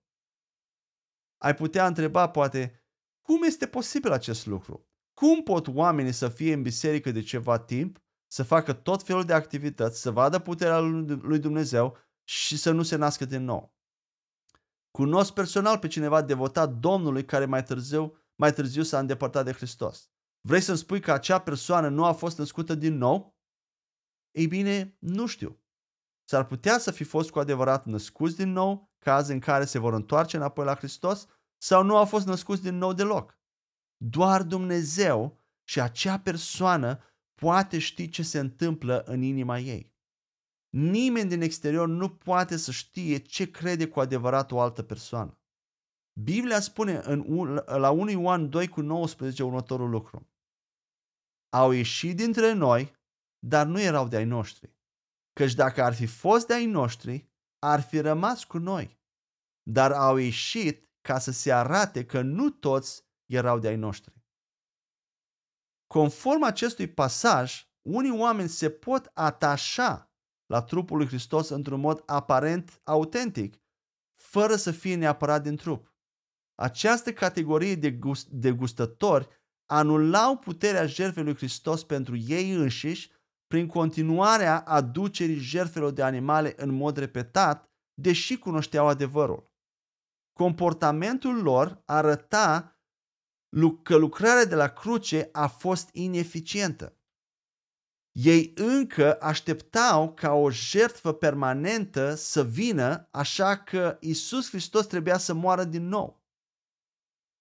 Ai 1.38 1.56
putea 1.56 1.88
întreba, 1.88 2.30
poate, 2.30 2.86
cum 3.22 3.44
este 3.44 3.68
posibil 3.68 4.12
acest 4.12 4.46
lucru? 4.46 4.90
Cum 5.14 5.44
pot 5.44 5.68
oamenii 5.68 6.12
să 6.12 6.30
fie 6.30 6.54
în 6.54 6.62
biserică 6.62 7.12
de 7.12 7.22
ceva 7.22 7.60
timp, 7.60 8.00
să 8.28 8.44
facă 8.44 8.74
tot 8.74 9.04
felul 9.04 9.24
de 9.24 9.34
activități, 9.34 10.02
să 10.02 10.12
vadă 10.12 10.40
puterea 10.40 10.80
lui 11.22 11.40
Dumnezeu 11.40 11.98
și 12.32 12.58
să 12.58 12.72
nu 12.72 12.84
se 12.84 12.96
nască 12.96 13.26
din 13.26 13.44
nou? 13.44 13.76
Cunosc 14.92 15.34
personal 15.34 15.80
pe 15.80 15.88
cineva 15.88 16.22
devotat 16.22 16.74
Domnului 16.74 17.26
care 17.26 17.46
mai 17.46 17.64
târziu, 17.64 18.18
mai 18.36 18.54
târziu 18.54 18.84
s-a 18.84 19.00
îndepărtat 19.00 19.46
de 19.46 19.52
Hristos. 19.52 20.10
Vrei 20.42 20.62
să-mi 20.62 20.78
spui 20.78 21.00
că 21.00 21.12
acea 21.12 21.40
persoană 21.40 21.90
nu 21.90 22.06
a 22.06 22.12
fost 22.12 22.38
născută 22.38 22.76
din 22.76 22.98
nou? 22.98 23.38
Ei 24.32 24.48
bine, 24.48 24.98
nu 25.00 25.26
știu. 25.26 25.64
S-ar 26.24 26.46
putea 26.46 26.78
să 26.78 26.92
fi 26.92 27.04
fost 27.04 27.30
cu 27.30 27.40
adevărat 27.40 27.86
născuți 27.86 28.36
din 28.36 28.52
nou, 28.52 28.94
caz 29.00 29.28
în 29.28 29.40
care 29.40 29.66
se 29.66 29.80
vor 29.80 29.94
întoarce 29.94 30.38
înapoi 30.38 30.66
la 30.66 30.76
Hristos, 30.76 31.28
sau 31.58 31.84
nu 31.84 31.98
au 31.98 32.06
fost 32.06 32.26
născuți 32.26 32.62
din 32.62 32.78
nou 32.78 32.94
deloc. 32.94 33.40
Doar 33.98 34.44
Dumnezeu 34.44 35.40
și 35.64 35.82
acea 35.82 36.20
persoană 36.20 37.04
poate 37.36 37.80
ști 37.80 38.10
ce 38.10 38.24
se 38.24 38.40
întâmplă 38.40 39.04
în 39.06 39.22
inima 39.22 39.60
ei. 39.60 39.91
Nimeni 40.72 41.30
din 41.30 41.42
exterior 41.42 41.88
nu 41.88 42.10
poate 42.10 42.58
să 42.58 42.72
știe 42.72 43.18
ce 43.18 43.52
crede 43.52 43.88
cu 43.88 44.00
adevărat 44.00 44.52
o 44.52 44.60
altă 44.60 44.84
persoană. 44.84 45.40
Biblia 46.20 46.60
spune 46.60 46.98
în, 47.04 47.54
la 47.66 47.90
1 47.90 48.10
Ioan 48.10 48.50
2 48.50 48.68
cu 48.68 48.82
19 48.82 49.44
următorul 49.44 49.90
lucru. 49.90 50.28
Au 51.50 51.72
ieșit 51.72 52.16
dintre 52.16 52.54
noi, 52.54 52.94
dar 53.40 53.66
nu 53.66 53.82
erau 53.82 54.08
de 54.08 54.16
ai 54.16 54.26
noștri. 54.26 54.76
Căci 55.34 55.54
dacă 55.54 55.84
ar 55.84 55.94
fi 55.94 56.06
fost 56.06 56.48
de 56.48 56.54
ai 56.54 56.66
noștri, 56.66 57.30
ar 57.60 57.82
fi 57.82 58.00
rămas 58.00 58.44
cu 58.44 58.58
noi. 58.58 59.00
Dar 59.64 59.92
au 59.92 60.18
ieșit 60.18 60.90
ca 61.02 61.20
să 61.20 61.32
se 61.32 61.54
arate 61.54 62.06
că 62.06 62.22
nu 62.22 62.50
toți 62.50 63.04
erau 63.26 63.60
de 63.60 63.68
ai 63.68 63.76
noștri. 63.76 64.14
Conform 65.88 66.44
acestui 66.44 66.88
pasaj, 66.88 67.68
unii 67.82 68.20
oameni 68.20 68.50
se 68.50 68.70
pot 68.70 69.12
atașa 69.14 70.11
la 70.52 70.62
trupul 70.62 70.98
lui 70.98 71.08
Hristos 71.08 71.50
într-un 71.50 71.80
mod 71.80 72.04
aparent 72.06 72.82
autentic, 72.84 73.62
fără 74.16 74.56
să 74.56 74.72
fie 74.72 74.96
neapărat 74.96 75.44
din 75.44 75.56
trup. 75.56 75.94
Această 76.56 77.14
categorie 77.14 77.76
de, 77.76 77.92
gust- 77.92 78.28
de 78.30 78.52
gustători 78.52 79.28
anulau 79.66 80.38
puterea 80.38 80.86
jertfei 80.86 81.24
lui 81.24 81.36
Hristos 81.36 81.84
pentru 81.84 82.16
ei 82.18 82.52
înșiși 82.52 83.12
prin 83.48 83.68
continuarea 83.68 84.60
aducerii 84.60 85.40
jertfelor 85.40 85.92
de 85.92 86.04
animale 86.04 86.54
în 86.58 86.72
mod 86.72 86.98
repetat, 86.98 87.70
deși 87.94 88.38
cunoșteau 88.38 88.88
adevărul. 88.88 89.52
Comportamentul 90.34 91.42
lor 91.42 91.82
arăta 91.86 92.80
că 93.84 93.96
lucrarea 93.96 94.46
de 94.46 94.56
la 94.56 94.68
cruce 94.68 95.30
a 95.32 95.48
fost 95.48 95.90
ineficientă. 95.92 97.01
Ei 98.12 98.52
încă 98.56 99.22
așteptau 99.22 100.14
ca 100.14 100.32
o 100.32 100.50
jertfă 100.50 101.14
permanentă 101.14 102.16
să 102.16 102.44
vină, 102.44 103.08
așa 103.12 103.58
că 103.58 103.98
Isus 104.00 104.50
Hristos 104.50 104.86
trebuia 104.86 105.18
să 105.18 105.34
moară 105.34 105.64
din 105.64 105.88
nou. 105.88 106.24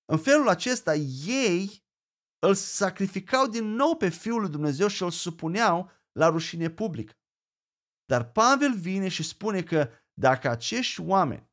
În 0.04 0.18
felul 0.18 0.48
acesta, 0.48 0.94
ei 1.26 1.84
îl 2.38 2.54
sacrificau 2.54 3.46
din 3.46 3.64
nou 3.64 3.96
pe 3.96 4.08
Fiul 4.08 4.40
lui 4.40 4.50
Dumnezeu 4.50 4.86
și 4.86 5.02
îl 5.02 5.10
supuneau 5.10 5.90
la 6.12 6.28
rușine 6.28 6.70
publică. 6.70 7.14
Dar 8.04 8.30
Pavel 8.30 8.74
vine 8.74 9.08
și 9.08 9.22
spune 9.22 9.62
că 9.62 9.88
dacă 10.12 10.48
acești 10.48 11.00
oameni 11.00 11.48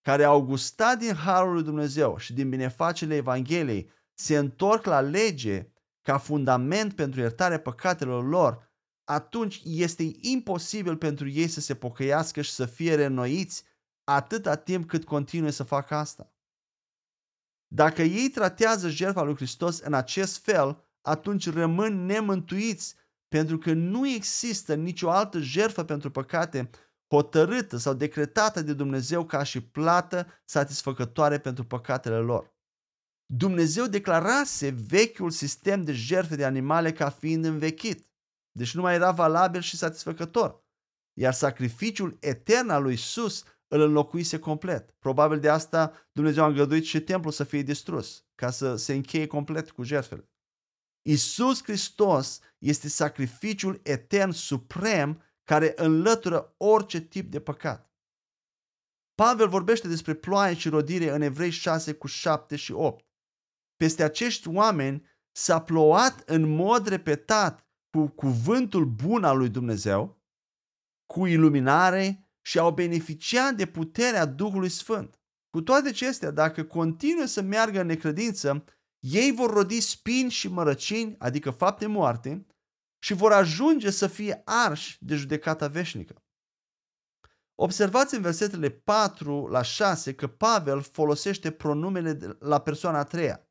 care 0.00 0.24
au 0.24 0.42
gustat 0.42 0.98
din 0.98 1.14
harul 1.14 1.52
lui 1.52 1.62
Dumnezeu 1.62 2.18
și 2.18 2.32
din 2.32 2.48
binefacele 2.48 3.14
Evangheliei 3.14 3.90
se 4.14 4.36
întorc 4.36 4.84
la 4.84 5.00
lege 5.00 5.72
ca 6.06 6.18
fundament 6.18 6.94
pentru 6.94 7.20
iertarea 7.20 7.60
păcatelor 7.60 8.28
lor, 8.28 8.70
atunci 9.04 9.60
este 9.64 10.10
imposibil 10.20 10.96
pentru 10.96 11.28
ei 11.28 11.48
să 11.48 11.60
se 11.60 11.74
pocăiască 11.74 12.40
și 12.40 12.50
să 12.50 12.66
fie 12.66 12.94
renoiți 12.94 13.64
atâta 14.04 14.56
timp 14.56 14.88
cât 14.88 15.04
continue 15.04 15.50
să 15.50 15.62
facă 15.62 15.94
asta. 15.94 16.32
Dacă 17.66 18.02
ei 18.02 18.28
tratează 18.28 18.88
jertfa 18.88 19.22
lui 19.22 19.34
Hristos 19.34 19.78
în 19.78 19.94
acest 19.94 20.38
fel, 20.44 20.84
atunci 21.00 21.50
rămân 21.50 22.04
nemântuiți 22.04 22.94
pentru 23.28 23.58
că 23.58 23.72
nu 23.72 24.08
există 24.08 24.74
nicio 24.74 25.10
altă 25.10 25.38
jertfă 25.38 25.84
pentru 25.84 26.10
păcate 26.10 26.70
hotărâtă 27.08 27.76
sau 27.76 27.94
decretată 27.94 28.62
de 28.62 28.74
Dumnezeu 28.74 29.24
ca 29.24 29.42
și 29.42 29.60
plată 29.60 30.26
satisfăcătoare 30.44 31.38
pentru 31.38 31.64
păcatele 31.64 32.18
lor. 32.18 32.55
Dumnezeu 33.34 33.86
declarase 33.86 34.68
vechiul 34.70 35.30
sistem 35.30 35.82
de 35.82 35.92
jertfe 35.92 36.36
de 36.36 36.44
animale 36.44 36.92
ca 36.92 37.10
fiind 37.10 37.44
învechit, 37.44 38.06
deci 38.52 38.74
nu 38.74 38.80
mai 38.80 38.94
era 38.94 39.10
valabil 39.10 39.60
și 39.60 39.76
satisfăcător. 39.76 40.64
Iar 41.18 41.32
sacrificiul 41.32 42.16
etern 42.20 42.68
al 42.68 42.82
lui 42.82 42.92
Isus 42.92 43.44
îl 43.68 43.80
înlocuise 43.80 44.38
complet. 44.38 44.90
Probabil 44.90 45.40
de 45.40 45.48
asta 45.48 46.08
Dumnezeu 46.12 46.44
a 46.44 46.46
îngăduit 46.46 46.84
și 46.84 47.00
templul 47.00 47.32
să 47.32 47.44
fie 47.44 47.62
distrus, 47.62 48.24
ca 48.34 48.50
să 48.50 48.76
se 48.76 48.94
încheie 48.94 49.26
complet 49.26 49.70
cu 49.70 49.82
jertfele. 49.82 50.30
Isus 51.02 51.62
Hristos 51.62 52.40
este 52.58 52.88
sacrificiul 52.88 53.80
etern 53.82 54.30
suprem 54.30 55.22
care 55.44 55.72
înlătură 55.76 56.54
orice 56.56 57.00
tip 57.00 57.30
de 57.30 57.40
păcat. 57.40 57.90
Pavel 59.14 59.48
vorbește 59.48 59.88
despre 59.88 60.14
ploaie 60.14 60.54
și 60.54 60.68
rodire 60.68 61.10
în 61.10 61.20
Evrei 61.20 61.50
6 61.50 61.92
cu 61.92 62.06
7 62.06 62.56
și 62.56 62.72
8. 62.72 63.05
Peste 63.76 64.02
acești 64.02 64.48
oameni 64.48 65.06
s-a 65.32 65.60
plouat 65.60 66.22
în 66.26 66.48
mod 66.48 66.86
repetat 66.86 67.66
cu 67.90 68.06
cuvântul 68.06 68.84
bun 68.84 69.24
al 69.24 69.38
lui 69.38 69.48
Dumnezeu, 69.48 70.22
cu 71.06 71.26
iluminare 71.26 72.30
și 72.40 72.58
au 72.58 72.72
beneficiat 72.72 73.54
de 73.54 73.66
puterea 73.66 74.24
Duhului 74.24 74.68
Sfânt. 74.68 75.20
Cu 75.50 75.62
toate 75.62 75.88
acestea, 75.88 76.30
dacă 76.30 76.64
continuă 76.64 77.24
să 77.24 77.42
meargă 77.42 77.80
în 77.80 77.86
necredință, 77.86 78.64
ei 78.98 79.32
vor 79.32 79.50
rodi 79.50 79.80
spini 79.80 80.30
și 80.30 80.48
mărăcini, 80.48 81.16
adică 81.18 81.50
fapte 81.50 81.86
moarte, 81.86 82.46
și 82.98 83.14
vor 83.14 83.32
ajunge 83.32 83.90
să 83.90 84.06
fie 84.06 84.42
arși 84.44 85.04
de 85.04 85.14
judecata 85.14 85.68
veșnică. 85.68 86.24
Observați 87.54 88.14
în 88.14 88.22
versetele 88.22 88.70
4 88.70 89.46
la 89.46 89.62
6 89.62 90.14
că 90.14 90.26
Pavel 90.26 90.82
folosește 90.82 91.50
pronumele 91.50 92.36
la 92.38 92.60
persoana 92.60 92.98
a 92.98 93.04
treia, 93.04 93.45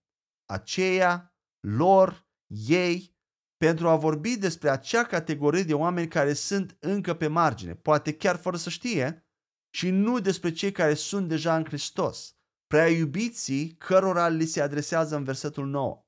aceea, 0.45 1.36
lor, 1.60 2.27
ei, 2.47 3.15
pentru 3.58 3.88
a 3.88 3.95
vorbi 3.95 4.38
despre 4.38 4.69
acea 4.69 5.03
categorie 5.03 5.63
de 5.63 5.73
oameni 5.73 6.08
care 6.08 6.34
sunt 6.34 6.77
încă 6.79 7.13
pe 7.13 7.27
margine, 7.27 7.75
poate 7.75 8.13
chiar 8.13 8.36
fără 8.36 8.58
să 8.58 8.69
știe, 8.69 9.25
și 9.69 9.89
nu 9.89 10.19
despre 10.19 10.51
cei 10.51 10.71
care 10.71 10.93
sunt 10.93 11.27
deja 11.27 11.55
în 11.55 11.65
Hristos, 11.65 12.36
prea 12.67 12.89
iubiții 12.89 13.75
cărora 13.75 14.27
li 14.27 14.45
se 14.45 14.62
adresează 14.62 15.15
în 15.15 15.23
versetul 15.23 15.65
9. 15.65 16.05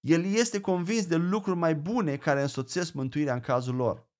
El 0.00 0.24
este 0.24 0.60
convins 0.60 1.06
de 1.06 1.16
lucruri 1.16 1.58
mai 1.58 1.74
bune 1.74 2.16
care 2.16 2.42
însoțesc 2.42 2.92
mântuirea 2.92 3.34
în 3.34 3.40
cazul 3.40 3.74
lor. 3.74 4.10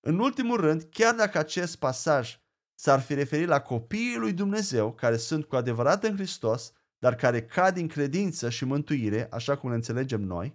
În 0.00 0.18
ultimul 0.18 0.60
rând, 0.60 0.82
chiar 0.82 1.14
dacă 1.14 1.38
acest 1.38 1.76
pasaj 1.76 2.40
s-ar 2.74 3.00
fi 3.00 3.14
referit 3.14 3.48
la 3.48 3.60
copiii 3.60 4.16
lui 4.16 4.32
Dumnezeu 4.32 4.94
care 4.94 5.16
sunt 5.16 5.44
cu 5.44 5.56
adevărat 5.56 6.04
în 6.04 6.14
Hristos, 6.14 6.72
dar 7.00 7.14
care 7.14 7.46
cad 7.46 7.74
din 7.74 7.88
credință 7.88 8.50
și 8.50 8.64
mântuire, 8.64 9.28
așa 9.30 9.56
cum 9.56 9.68
le 9.68 9.74
înțelegem 9.74 10.20
noi, 10.20 10.52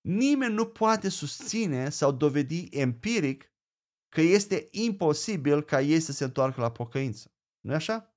nimeni 0.00 0.54
nu 0.54 0.66
poate 0.66 1.08
susține 1.08 1.88
sau 1.88 2.12
dovedi 2.12 2.64
empiric 2.70 3.52
că 4.08 4.20
este 4.20 4.68
imposibil 4.70 5.62
ca 5.62 5.80
ei 5.80 6.00
să 6.00 6.12
se 6.12 6.24
întoarcă 6.24 6.60
la 6.60 6.72
pocăință. 6.72 7.32
nu 7.60 7.74
așa? 7.74 8.12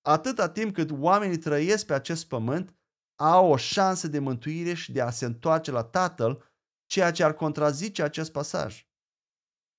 Atâta 0.00 0.50
timp 0.50 0.74
cât 0.74 0.90
oamenii 0.90 1.38
trăiesc 1.38 1.86
pe 1.86 1.94
acest 1.94 2.28
pământ, 2.28 2.76
au 3.20 3.50
o 3.50 3.56
șansă 3.56 4.08
de 4.08 4.18
mântuire 4.18 4.74
și 4.74 4.92
de 4.92 5.00
a 5.00 5.10
se 5.10 5.24
întoarce 5.24 5.70
la 5.70 5.84
Tatăl, 5.84 6.54
ceea 6.86 7.10
ce 7.10 7.24
ar 7.24 7.34
contrazice 7.34 8.02
acest 8.02 8.32
pasaj. 8.32 8.88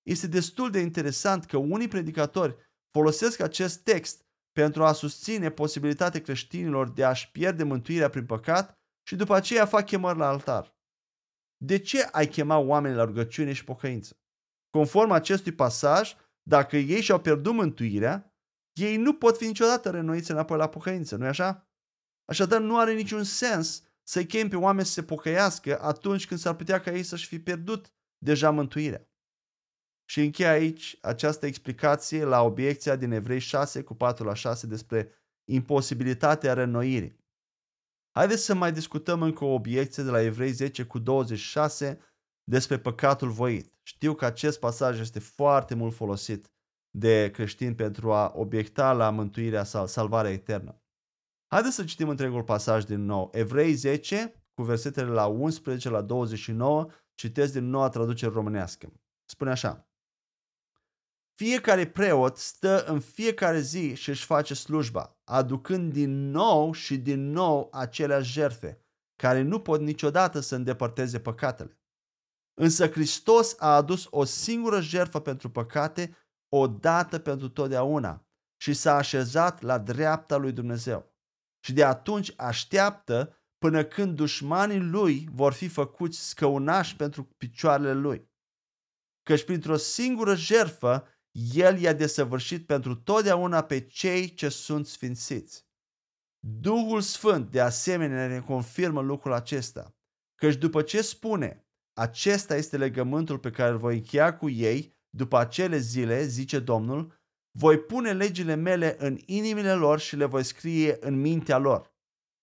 Este 0.02 0.28
destul 0.28 0.72
de 0.72 0.80
interesant 0.80 1.46
că 1.46 1.58
unii 1.58 1.88
predicatori 1.88 2.56
folosesc 2.92 3.40
acest 3.40 3.84
text 3.84 4.27
pentru 4.62 4.84
a 4.84 4.92
susține 4.92 5.50
posibilitatea 5.50 6.22
creștinilor 6.22 6.90
de 6.90 7.04
a-și 7.04 7.32
pierde 7.32 7.64
mântuirea 7.64 8.10
prin 8.10 8.26
păcat 8.26 8.80
și 9.08 9.16
după 9.16 9.36
aceea 9.36 9.66
fac 9.66 9.86
chemări 9.86 10.18
la 10.18 10.28
altar. 10.28 10.78
De 11.58 11.80
ce 11.80 12.04
ai 12.04 12.28
chema 12.28 12.58
oamenii 12.58 12.98
la 12.98 13.04
rugăciune 13.04 13.54
și 13.54 13.64
pocăință? 13.64 14.20
Conform 14.70 15.12
acestui 15.12 15.52
pasaj, 15.52 16.16
dacă 16.42 16.78
ei 16.78 17.02
și-au 17.02 17.20
pierdut 17.20 17.54
mântuirea, 17.54 18.36
ei 18.80 18.98
nu 18.98 19.14
pot 19.14 19.38
fi 19.38 19.46
niciodată 19.46 19.90
renoiți 19.90 20.32
înapoi 20.32 20.58
la 20.58 20.70
pocăință, 20.70 21.16
nu-i 21.16 21.28
așa? 21.28 21.70
Așadar, 22.26 22.62
nu 22.62 22.80
are 22.80 22.94
niciun 22.94 23.24
sens 23.24 23.84
să-i 24.04 24.26
chem 24.26 24.50
pe 24.50 24.56
oameni 24.56 24.86
să 24.86 24.92
se 24.92 25.04
pocăiască 25.04 25.82
atunci 25.82 26.28
când 26.28 26.40
s-ar 26.40 26.56
putea 26.56 26.80
ca 26.80 26.92
ei 26.92 27.04
să-și 27.04 27.28
fi 27.28 27.40
pierdut 27.40 27.94
deja 28.18 28.52
mântuirea. 28.52 29.07
Și 30.10 30.22
încheie 30.22 30.50
aici 30.50 30.98
această 31.02 31.46
explicație 31.46 32.24
la 32.24 32.42
obiecția 32.42 32.96
din 32.96 33.12
Evrei 33.12 33.40
6 33.40 33.84
cu 33.84 33.96
4 33.96 34.24
la 34.24 34.34
6 34.34 34.68
despre 34.68 35.12
imposibilitatea 35.50 36.54
reînnoirii. 36.54 37.26
Haideți 38.12 38.44
să 38.44 38.54
mai 38.54 38.72
discutăm 38.72 39.22
încă 39.22 39.44
o 39.44 39.54
obiecție 39.54 40.04
de 40.04 40.10
la 40.10 40.22
Evrei 40.22 40.52
10 40.52 40.86
cu 40.86 41.00
26 41.00 42.00
despre 42.44 42.80
păcatul 42.80 43.30
voit. 43.30 43.74
Știu 43.84 44.14
că 44.14 44.26
acest 44.26 44.60
pasaj 44.60 45.00
este 45.00 45.20
foarte 45.20 45.76
mult 45.76 45.94
folosit 45.94 46.52
de 46.90 47.32
creștini 47.32 47.76
pentru 47.76 48.14
a 48.14 48.32
obiecta 48.36 48.94
la 48.94 49.10
mântuirea 49.10 49.64
sau 49.64 49.88
salvarea 49.88 50.32
eternă. 50.32 50.82
Haideți 51.48 51.76
să 51.76 51.84
citim 51.84 52.10
întregul 52.10 52.44
pasaj 52.44 52.84
din 52.84 53.06
nou. 53.06 53.30
Evrei 53.34 53.74
10 53.74 54.34
cu 54.54 54.64
versetele 54.64 55.10
la 55.10 55.26
11 55.26 55.90
la 55.90 56.02
29, 56.02 56.88
citesc 57.14 57.54
din 57.54 57.70
noua 57.70 57.90
traducere 57.90 58.32
românească. 58.32 58.94
Spune 59.26 59.52
așa. 59.52 59.87
Fiecare 61.40 61.88
preot 61.88 62.38
stă 62.38 62.84
în 62.86 63.00
fiecare 63.00 63.60
zi 63.60 63.96
și 63.96 64.10
își 64.10 64.26
face 64.26 64.54
slujba, 64.54 65.20
aducând 65.24 65.94
din 65.94 66.30
nou 66.30 66.72
și 66.72 66.98
din 66.98 67.32
nou 67.32 67.70
aceleași 67.72 68.32
jertfe, 68.32 68.86
care 69.16 69.42
nu 69.42 69.62
pot 69.62 69.82
niciodată 69.82 70.40
să 70.40 70.56
îndepărteze 70.56 71.20
păcatele. 71.20 71.80
Însă 72.54 72.88
Hristos 72.88 73.56
a 73.60 73.76
adus 73.76 74.08
o 74.10 74.24
singură 74.24 74.82
jertfă 74.82 75.20
pentru 75.20 75.50
păcate, 75.50 76.18
o 76.54 76.68
dată 76.68 77.20
pentru 77.20 77.50
totdeauna, 77.50 78.28
și 78.62 78.74
s-a 78.74 78.96
așezat 78.96 79.62
la 79.62 79.78
dreapta 79.78 80.38
lui 80.38 80.52
Dumnezeu. 80.52 81.16
Și 81.66 81.74
de 81.74 81.84
atunci 81.84 82.34
așteaptă 82.38 83.36
până 83.58 83.84
când 83.84 84.16
dușmanii 84.16 84.80
lui 84.80 85.28
vor 85.32 85.54
fi 85.54 85.68
făcuți 85.68 86.30
scăunași 86.30 86.96
pentru 86.96 87.24
picioarele 87.24 87.94
lui. 87.94 88.30
Căci 89.24 89.46
printr-o 89.46 89.76
singură 89.76 90.36
jertfă 90.36 91.08
el 91.54 91.80
i-a 91.80 91.94
desăvârșit 91.94 92.66
pentru 92.66 92.96
totdeauna 92.96 93.64
pe 93.64 93.80
cei 93.80 94.34
ce 94.34 94.50
sunt 94.50 94.86
sfințiți. 94.86 95.66
Duhul 96.40 97.02
Sfânt 97.02 97.52
de 97.52 97.62
asemenea 97.62 98.28
ne 98.28 98.40
confirmă 98.40 99.02
lucrul 99.02 99.34
acesta, 99.34 99.96
căci 100.36 100.56
după 100.56 100.82
ce 100.82 101.02
spune, 101.02 101.68
acesta 101.94 102.56
este 102.56 102.78
legământul 102.78 103.40
pe 103.40 103.52
care 103.52 103.72
îl 103.72 103.78
voi 103.78 103.96
încheia 103.96 104.36
cu 104.36 104.50
ei, 104.50 104.96
după 105.10 105.38
acele 105.38 105.78
zile, 105.78 106.24
zice 106.24 106.60
Domnul, 106.60 107.16
voi 107.52 107.78
pune 107.78 108.14
legile 108.14 108.56
mele 108.56 108.96
în 109.00 109.18
inimile 109.26 109.74
lor 109.74 110.00
și 110.00 110.16
le 110.16 110.26
voi 110.26 110.44
scrie 110.44 110.98
în 111.00 111.22
mintea 111.22 111.58
lor. 111.58 111.96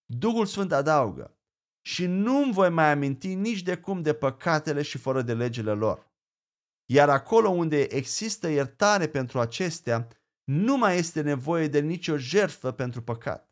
Duhul 0.06 0.46
Sfânt 0.46 0.72
adaugă, 0.72 1.38
și 1.86 2.06
nu 2.06 2.42
îmi 2.42 2.52
voi 2.52 2.70
mai 2.70 2.90
aminti 2.90 3.34
nici 3.34 3.62
de 3.62 3.76
cum 3.76 4.02
de 4.02 4.12
păcatele 4.12 4.82
și 4.82 4.98
fără 4.98 5.22
de 5.22 5.34
legile 5.34 5.72
lor. 5.72 6.12
Iar 6.86 7.08
acolo 7.08 7.48
unde 7.48 7.80
există 7.80 8.48
iertare 8.48 9.06
pentru 9.06 9.40
acestea, 9.40 10.08
nu 10.44 10.76
mai 10.76 10.98
este 10.98 11.20
nevoie 11.20 11.68
de 11.68 11.80
nicio 11.80 12.16
jertfă 12.16 12.70
pentru 12.70 13.02
păcat. 13.02 13.48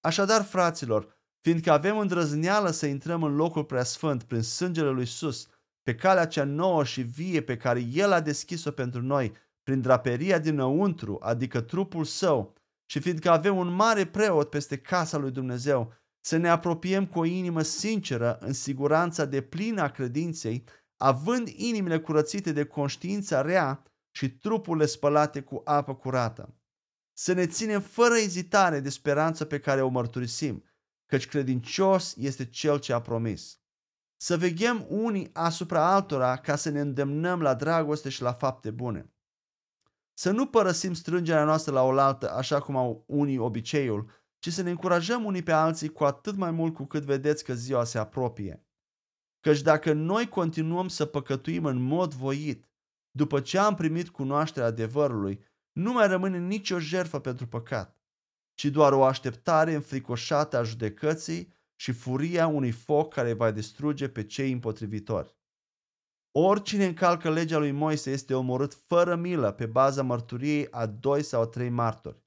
Așadar, 0.00 0.44
fraților, 0.44 1.16
fiindcă 1.40 1.70
avem 1.70 1.98
îndrăzneală 1.98 2.70
să 2.70 2.86
intrăm 2.86 3.22
în 3.22 3.34
locul 3.34 3.64
preasfânt 3.64 4.22
prin 4.22 4.42
sângele 4.42 4.90
lui 4.90 5.06
Sus, 5.06 5.48
pe 5.82 5.94
calea 5.94 6.26
cea 6.26 6.44
nouă 6.44 6.84
și 6.84 7.02
vie 7.02 7.42
pe 7.42 7.56
care 7.56 7.80
El 7.80 8.12
a 8.12 8.20
deschis-o 8.20 8.70
pentru 8.70 9.02
noi, 9.02 9.32
prin 9.62 9.80
draperia 9.80 10.38
dinăuntru, 10.38 11.18
adică 11.22 11.60
trupul 11.60 12.04
său, 12.04 12.54
și 12.90 13.00
fiindcă 13.00 13.30
avem 13.30 13.56
un 13.56 13.74
mare 13.74 14.06
preot 14.06 14.50
peste 14.50 14.78
casa 14.78 15.18
lui 15.18 15.30
Dumnezeu, 15.30 15.92
să 16.20 16.36
ne 16.36 16.48
apropiem 16.48 17.06
cu 17.06 17.18
o 17.18 17.24
inimă 17.24 17.62
sinceră, 17.62 18.38
în 18.40 18.52
siguranța 18.52 19.24
de 19.24 19.40
plină 19.40 19.82
a 19.82 19.88
credinței, 19.88 20.64
având 20.98 21.48
inimile 21.48 22.00
curățite 22.00 22.52
de 22.52 22.64
conștiința 22.64 23.40
rea 23.40 23.82
și 24.10 24.30
trupurile 24.30 24.86
spălate 24.86 25.40
cu 25.40 25.62
apă 25.64 25.94
curată. 25.94 26.54
Să 27.12 27.32
ne 27.32 27.46
ținem 27.46 27.80
fără 27.80 28.14
ezitare 28.16 28.80
de 28.80 28.88
speranța 28.88 29.44
pe 29.46 29.58
care 29.58 29.82
o 29.82 29.88
mărturisim, 29.88 30.64
căci 31.06 31.26
credincios 31.26 32.14
este 32.16 32.46
cel 32.46 32.78
ce 32.78 32.92
a 32.92 33.00
promis. 33.00 33.60
Să 34.16 34.36
veghem 34.36 34.86
unii 34.88 35.30
asupra 35.32 35.92
altora 35.92 36.36
ca 36.36 36.56
să 36.56 36.68
ne 36.70 36.80
îndemnăm 36.80 37.40
la 37.40 37.54
dragoste 37.54 38.08
și 38.08 38.22
la 38.22 38.32
fapte 38.32 38.70
bune. 38.70 39.12
Să 40.12 40.30
nu 40.30 40.46
părăsim 40.46 40.94
strângerea 40.94 41.44
noastră 41.44 41.72
la 41.72 41.82
oaltă 41.82 42.32
așa 42.32 42.60
cum 42.60 42.76
au 42.76 43.04
unii 43.06 43.38
obiceiul, 43.38 44.10
ci 44.38 44.52
să 44.52 44.62
ne 44.62 44.70
încurajăm 44.70 45.24
unii 45.24 45.42
pe 45.42 45.52
alții 45.52 45.88
cu 45.88 46.04
atât 46.04 46.36
mai 46.36 46.50
mult 46.50 46.74
cu 46.74 46.84
cât 46.84 47.02
vedeți 47.02 47.44
că 47.44 47.54
ziua 47.54 47.84
se 47.84 47.98
apropie. 47.98 48.67
Căci 49.40 49.60
dacă 49.60 49.92
noi 49.92 50.28
continuăm 50.28 50.88
să 50.88 51.04
păcătuim 51.04 51.64
în 51.64 51.80
mod 51.82 52.14
voit, 52.14 52.68
după 53.10 53.40
ce 53.40 53.58
am 53.58 53.74
primit 53.74 54.08
cunoașterea 54.08 54.68
adevărului, 54.68 55.44
nu 55.72 55.92
mai 55.92 56.08
rămâne 56.08 56.38
nicio 56.38 56.78
jertfă 56.78 57.20
pentru 57.20 57.46
păcat, 57.46 57.96
ci 58.54 58.64
doar 58.64 58.92
o 58.92 59.04
așteptare 59.04 59.74
înfricoșată 59.74 60.56
a 60.56 60.62
judecății 60.62 61.52
și 61.74 61.92
furia 61.92 62.46
unui 62.46 62.70
foc 62.70 63.14
care 63.14 63.32
va 63.32 63.50
distruge 63.50 64.08
pe 64.08 64.24
cei 64.24 64.52
împotrivitori. 64.52 65.36
Oricine 66.30 66.84
încalcă 66.84 67.30
legea 67.30 67.58
lui 67.58 67.70
Moise 67.70 68.10
este 68.10 68.34
omorât 68.34 68.74
fără 68.74 69.16
milă 69.16 69.52
pe 69.52 69.66
baza 69.66 70.02
mărturiei 70.02 70.70
a 70.70 70.86
doi 70.86 71.22
sau 71.22 71.46
trei 71.46 71.68
martori. 71.68 72.22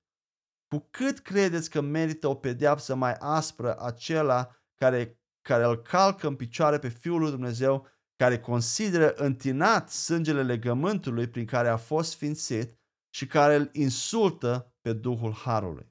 Cu 0.68 0.88
cât 0.90 1.20
credeți 1.20 1.70
că 1.70 1.82
merită 1.82 2.28
o 2.28 2.36
pedeapsă 2.36 2.96
mai 2.96 3.14
aspră 3.20 3.80
acela 3.80 4.56
care 4.76 5.21
care 5.42 5.64
îl 5.64 5.82
calcă 5.82 6.28
în 6.28 6.36
picioare 6.36 6.80
pe 6.80 6.90
Fiul 6.90 7.20
lui 7.20 7.30
Dumnezeu, 7.30 7.88
care 8.16 8.40
consideră 8.40 9.14
întinat 9.14 9.90
sângele 9.90 10.44
legământului 10.44 11.28
prin 11.28 11.46
care 11.46 11.68
a 11.68 11.78
fost 11.78 12.12
sfințit 12.12 12.80
și 13.16 13.28
care 13.28 13.56
îl 13.56 13.70
insultă 13.74 14.76
pe 14.82 14.94
Duhul 14.94 15.34
Harului. 15.34 15.90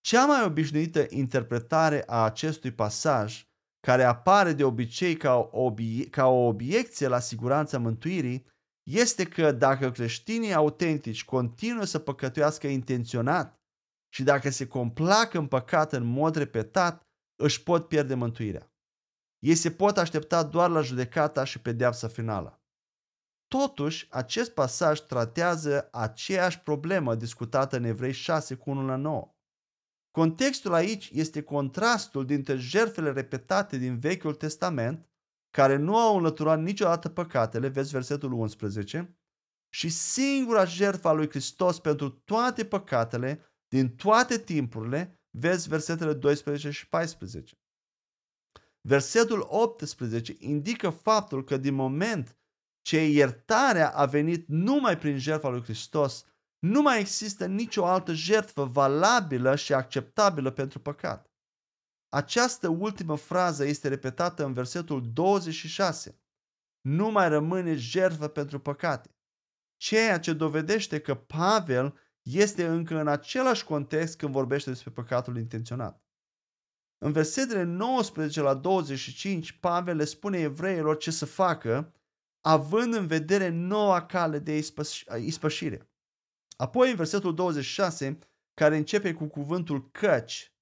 Cea 0.00 0.26
mai 0.26 0.44
obișnuită 0.44 1.06
interpretare 1.08 2.02
a 2.06 2.24
acestui 2.24 2.72
pasaj, 2.72 3.48
care 3.80 4.02
apare 4.02 4.52
de 4.52 4.64
obicei 4.64 5.16
ca 5.16 5.34
o, 5.34 5.62
obie- 5.62 6.08
ca 6.08 6.26
o 6.26 6.46
obiecție 6.46 7.08
la 7.08 7.18
siguranța 7.18 7.78
mântuirii, 7.78 8.46
este 8.90 9.24
că 9.24 9.52
dacă 9.52 9.90
creștinii 9.90 10.54
autentici 10.54 11.24
continuă 11.24 11.84
să 11.84 11.98
păcătuiască 11.98 12.66
intenționat 12.66 13.60
și 14.14 14.22
dacă 14.22 14.50
se 14.50 14.66
complac 14.66 15.34
în 15.34 15.46
păcat 15.46 15.92
în 15.92 16.04
mod 16.04 16.36
repetat, 16.36 17.02
își 17.36 17.62
pot 17.62 17.88
pierde 17.88 18.14
mântuirea. 18.14 18.72
Ei 19.38 19.54
se 19.54 19.70
pot 19.70 19.98
aștepta 19.98 20.42
doar 20.42 20.70
la 20.70 20.80
judecata 20.80 21.44
și 21.44 21.60
pedeapsa 21.60 22.08
finală. 22.08 22.62
Totuși, 23.48 24.06
acest 24.10 24.54
pasaj 24.54 25.00
tratează 25.00 25.88
aceeași 25.92 26.60
problemă 26.60 27.14
discutată 27.14 27.76
în 27.76 27.84
Evrei 27.84 28.12
6 28.12 28.54
cu 28.54 28.70
1 28.70 28.86
la 28.86 28.96
9. 28.96 29.34
Contextul 30.10 30.72
aici 30.72 31.10
este 31.12 31.42
contrastul 31.42 32.26
dintre 32.26 32.56
jertfele 32.56 33.12
repetate 33.12 33.76
din 33.76 33.98
Vechiul 33.98 34.34
Testament, 34.34 35.08
care 35.50 35.76
nu 35.76 35.96
au 35.96 36.16
înlăturat 36.16 36.60
niciodată 36.60 37.08
păcatele, 37.08 37.68
vezi 37.68 37.92
versetul 37.92 38.32
11, 38.32 39.18
și 39.74 39.88
singura 39.88 40.64
jertfă 40.64 41.08
a 41.08 41.12
lui 41.12 41.28
Hristos 41.28 41.80
pentru 41.80 42.10
toate 42.10 42.64
păcatele 42.64 43.40
din 43.68 43.96
toate 43.96 44.38
timpurile, 44.38 45.23
vezi 45.36 45.68
versetele 45.68 46.12
12 46.12 46.70
și 46.70 46.88
14. 46.88 47.58
Versetul 48.80 49.46
18 49.48 50.36
indică 50.38 50.90
faptul 50.90 51.44
că 51.44 51.56
din 51.56 51.74
moment 51.74 52.38
ce 52.80 53.06
iertarea 53.06 53.90
a 53.90 54.06
venit 54.06 54.48
numai 54.48 54.98
prin 54.98 55.18
jertfa 55.18 55.48
lui 55.48 55.62
Hristos, 55.62 56.24
nu 56.58 56.82
mai 56.82 57.00
există 57.00 57.46
nicio 57.46 57.86
altă 57.86 58.12
jertfă 58.12 58.64
valabilă 58.64 59.56
și 59.56 59.74
acceptabilă 59.74 60.50
pentru 60.50 60.80
păcat. 60.80 61.32
Această 62.08 62.68
ultimă 62.68 63.16
frază 63.16 63.64
este 63.64 63.88
repetată 63.88 64.44
în 64.44 64.52
versetul 64.52 65.12
26. 65.12 66.20
Nu 66.80 67.10
mai 67.10 67.28
rămâne 67.28 67.74
jertfă 67.74 68.28
pentru 68.28 68.60
păcate. 68.60 69.16
Ceea 69.76 70.18
ce 70.18 70.32
dovedește 70.32 71.00
că 71.00 71.14
Pavel 71.14 71.98
este 72.30 72.66
încă 72.66 72.98
în 73.00 73.08
același 73.08 73.64
context 73.64 74.16
când 74.16 74.32
vorbește 74.32 74.70
despre 74.70 74.90
păcatul 74.90 75.38
intenționat. 75.38 76.02
În 76.98 77.12
versetele 77.12 77.62
19 77.62 78.40
la 78.40 78.54
25, 78.54 79.52
Pavel 79.52 79.96
le 79.96 80.04
spune 80.04 80.38
evreilor 80.38 80.96
ce 80.96 81.10
să 81.10 81.26
facă, 81.26 81.94
având 82.40 82.94
în 82.94 83.06
vedere 83.06 83.48
noua 83.48 84.06
cale 84.06 84.38
de 84.38 84.62
ispășire. 85.18 85.90
Apoi, 86.56 86.90
în 86.90 86.96
versetul 86.96 87.34
26, 87.34 88.18
care 88.54 88.76
începe 88.76 89.14
cu 89.14 89.26
cuvântul 89.26 89.90
căci, 89.90 90.54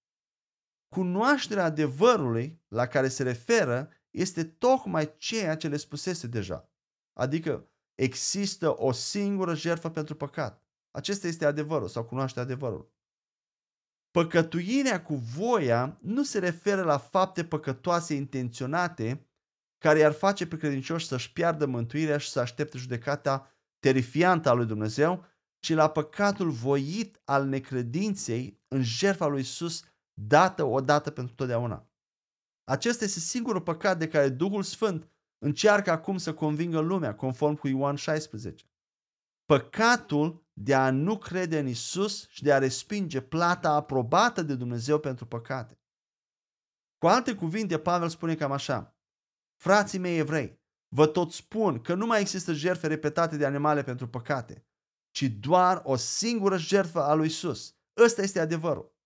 cunoașterea 0.88 1.64
adevărului 1.64 2.62
la 2.68 2.87
care 2.87 3.09
se 3.09 3.22
referă 3.22 3.90
este 4.11 4.44
tocmai 4.44 5.16
ceea 5.16 5.57
ce 5.57 5.68
le 5.68 5.77
spusese 5.77 6.27
deja. 6.27 6.70
Adică 7.12 7.70
există 7.94 8.83
o 8.83 8.92
singură 8.92 9.55
jertfă 9.55 9.90
pentru 9.90 10.14
păcat. 10.14 10.64
Acesta 10.93 11.27
este 11.27 11.45
adevărul 11.45 11.89
sau 11.89 12.05
cunoaște 12.05 12.41
adevărul. 12.41 12.93
Păcătuirea 14.11 15.03
cu 15.03 15.15
voia 15.15 15.99
nu 16.01 16.23
se 16.23 16.39
referă 16.39 16.83
la 16.83 16.99
fapte 16.99 17.45
păcătoase 17.45 18.15
intenționate 18.15 19.27
care 19.79 19.99
i-ar 19.99 20.13
face 20.13 20.47
pe 20.47 20.57
credincioși 20.57 21.07
să-și 21.07 21.33
piardă 21.33 21.67
mântuirea 21.67 22.19
și 22.19 22.31
să 22.31 22.41
aștepte 22.41 22.79
judecata 22.79 23.51
terifiantă 23.79 24.49
a 24.49 24.53
lui 24.53 24.67
Dumnezeu, 24.67 25.25
ci 25.59 25.73
la 25.73 25.91
păcatul 25.91 26.51
voit 26.51 27.21
al 27.25 27.47
necredinței 27.47 28.61
în 28.69 28.83
jertfa 28.83 29.27
lui 29.27 29.41
Isus 29.41 29.85
dată 30.13 30.65
odată 30.65 31.11
pentru 31.11 31.35
totdeauna. 31.35 31.91
Acesta 32.65 33.05
este 33.05 33.19
singurul 33.19 33.61
păcat 33.61 33.99
de 33.99 34.09
care 34.09 34.29
Duhul 34.29 34.63
Sfânt 34.63 35.09
încearcă 35.39 35.91
acum 35.91 36.17
să 36.17 36.35
convingă 36.35 36.79
lumea, 36.79 37.15
conform 37.15 37.55
cu 37.55 37.69
Ioan 37.69 37.95
16. 37.97 38.65
Păcatul 39.45 40.42
de 40.53 40.75
a 40.75 40.91
nu 40.91 41.19
crede 41.19 41.59
în 41.59 41.67
Isus 41.67 42.29
și 42.29 42.43
de 42.43 42.53
a 42.53 42.59
respinge 42.59 43.21
plata 43.21 43.71
aprobată 43.71 44.43
de 44.43 44.55
Dumnezeu 44.55 44.99
pentru 44.99 45.27
păcate. 45.27 45.81
Cu 46.99 47.07
alte 47.07 47.35
cuvinte, 47.35 47.79
Pavel 47.79 48.09
spune 48.09 48.35
cam 48.35 48.53
așa. 48.53 48.97
Frații 49.61 49.99
mei 49.99 50.19
evrei, 50.19 50.61
vă 50.88 51.07
tot 51.07 51.33
spun 51.33 51.81
că 51.81 51.95
nu 51.95 52.07
mai 52.07 52.21
există 52.21 52.53
jertfe 52.53 52.87
repetate 52.87 53.37
de 53.37 53.47
animale 53.47 53.83
pentru 53.83 54.09
păcate, 54.09 54.67
ci 55.11 55.23
doar 55.23 55.81
o 55.85 55.97
singură 55.97 56.57
jertfă 56.57 57.03
a 57.03 57.15
lui 57.15 57.27
Isus. 57.27 57.77
Ăsta 57.97 58.23
este 58.23 58.41
adevărul. 58.41 58.97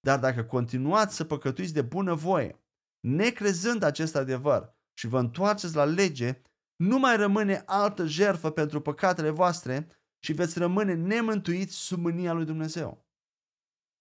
Dar 0.00 0.18
dacă 0.18 0.44
continuați 0.44 1.16
să 1.16 1.24
păcătuiți 1.24 1.72
de 1.72 1.82
bună 1.82 2.14
voie, 2.14 2.64
necrezând 3.00 3.82
acest 3.82 4.16
adevăr 4.16 4.74
și 4.98 5.06
vă 5.06 5.18
întoarceți 5.18 5.74
la 5.74 5.84
lege, 5.84 6.42
nu 6.76 6.98
mai 6.98 7.16
rămâne 7.16 7.62
altă 7.66 8.06
jertfă 8.06 8.50
pentru 8.50 8.80
păcatele 8.80 9.30
voastre 9.30 9.88
și 10.24 10.32
veți 10.32 10.58
rămâne 10.58 10.94
nemântuiți 10.94 11.74
sub 11.74 12.00
mânia 12.00 12.32
lui 12.32 12.44
Dumnezeu. 12.44 13.06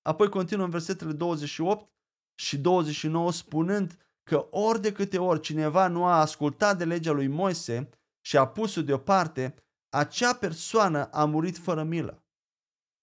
Apoi 0.02 0.30
continuă 0.30 0.66
în 0.66 0.72
versetele 0.72 1.12
28 1.12 1.92
și 2.36 2.58
29 2.58 3.32
spunând 3.32 3.98
că 4.24 4.48
ori 4.52 4.82
de 4.82 4.92
câte 4.92 5.18
ori 5.18 5.40
cineva 5.40 5.88
nu 5.88 6.06
a 6.06 6.20
ascultat 6.20 6.78
de 6.78 6.86
legea 6.86 7.12
lui 7.12 7.28
Moise 7.28 7.90
și 8.22 8.38
a 8.38 8.48
pus-o 8.48 8.82
deoparte, 8.82 9.56
acea 9.90 10.34
persoană 10.34 11.06
a 11.12 11.26
murit 11.26 11.58
fără 11.58 11.84
milă. 11.84 12.26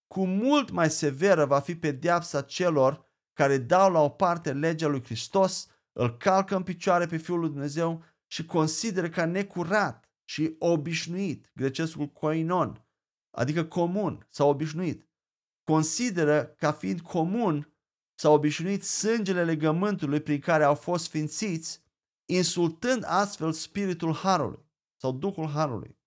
Cu 0.07 0.27
mult 0.27 0.71
mai 0.71 0.91
severă 0.91 1.45
va 1.45 1.61
fi 1.61 1.77
pedeapsa 1.77 2.43
celor 2.43 3.05
care 3.33 3.59
dau 3.59 3.93
la 3.93 4.01
o 4.01 4.09
parte 4.09 4.53
legea 4.53 4.87
lui 4.87 5.05
Hristos, 5.05 5.69
îl 5.93 6.17
calcă 6.17 6.57
în 6.57 6.63
picioare 6.63 7.07
pe 7.07 7.17
Fiul 7.17 7.39
lui 7.39 7.49
Dumnezeu 7.49 8.05
și 8.27 8.47
consideră 8.47 9.09
ca 9.09 9.25
necurat 9.25 10.09
și 10.25 10.57
obișnuit, 10.59 11.51
grecescul 11.55 12.07
koinon, 12.07 12.85
adică 13.31 13.65
comun 13.65 14.27
sau 14.31 14.49
obișnuit. 14.49 15.09
Consideră 15.65 16.45
ca 16.45 16.73
fiind 16.73 17.01
comun 17.01 17.75
sau 18.15 18.35
obișnuit 18.35 18.85
sângele 18.85 19.45
legământului 19.45 20.21
prin 20.21 20.41
care 20.41 20.65
au 20.65 20.75
fost 20.75 21.05
sfințiți, 21.05 21.83
insultând 22.27 23.05
astfel 23.07 23.53
spiritul 23.53 24.15
Harului 24.15 24.65
sau 24.97 25.13
Duhul 25.13 25.49
Harului. 25.49 25.99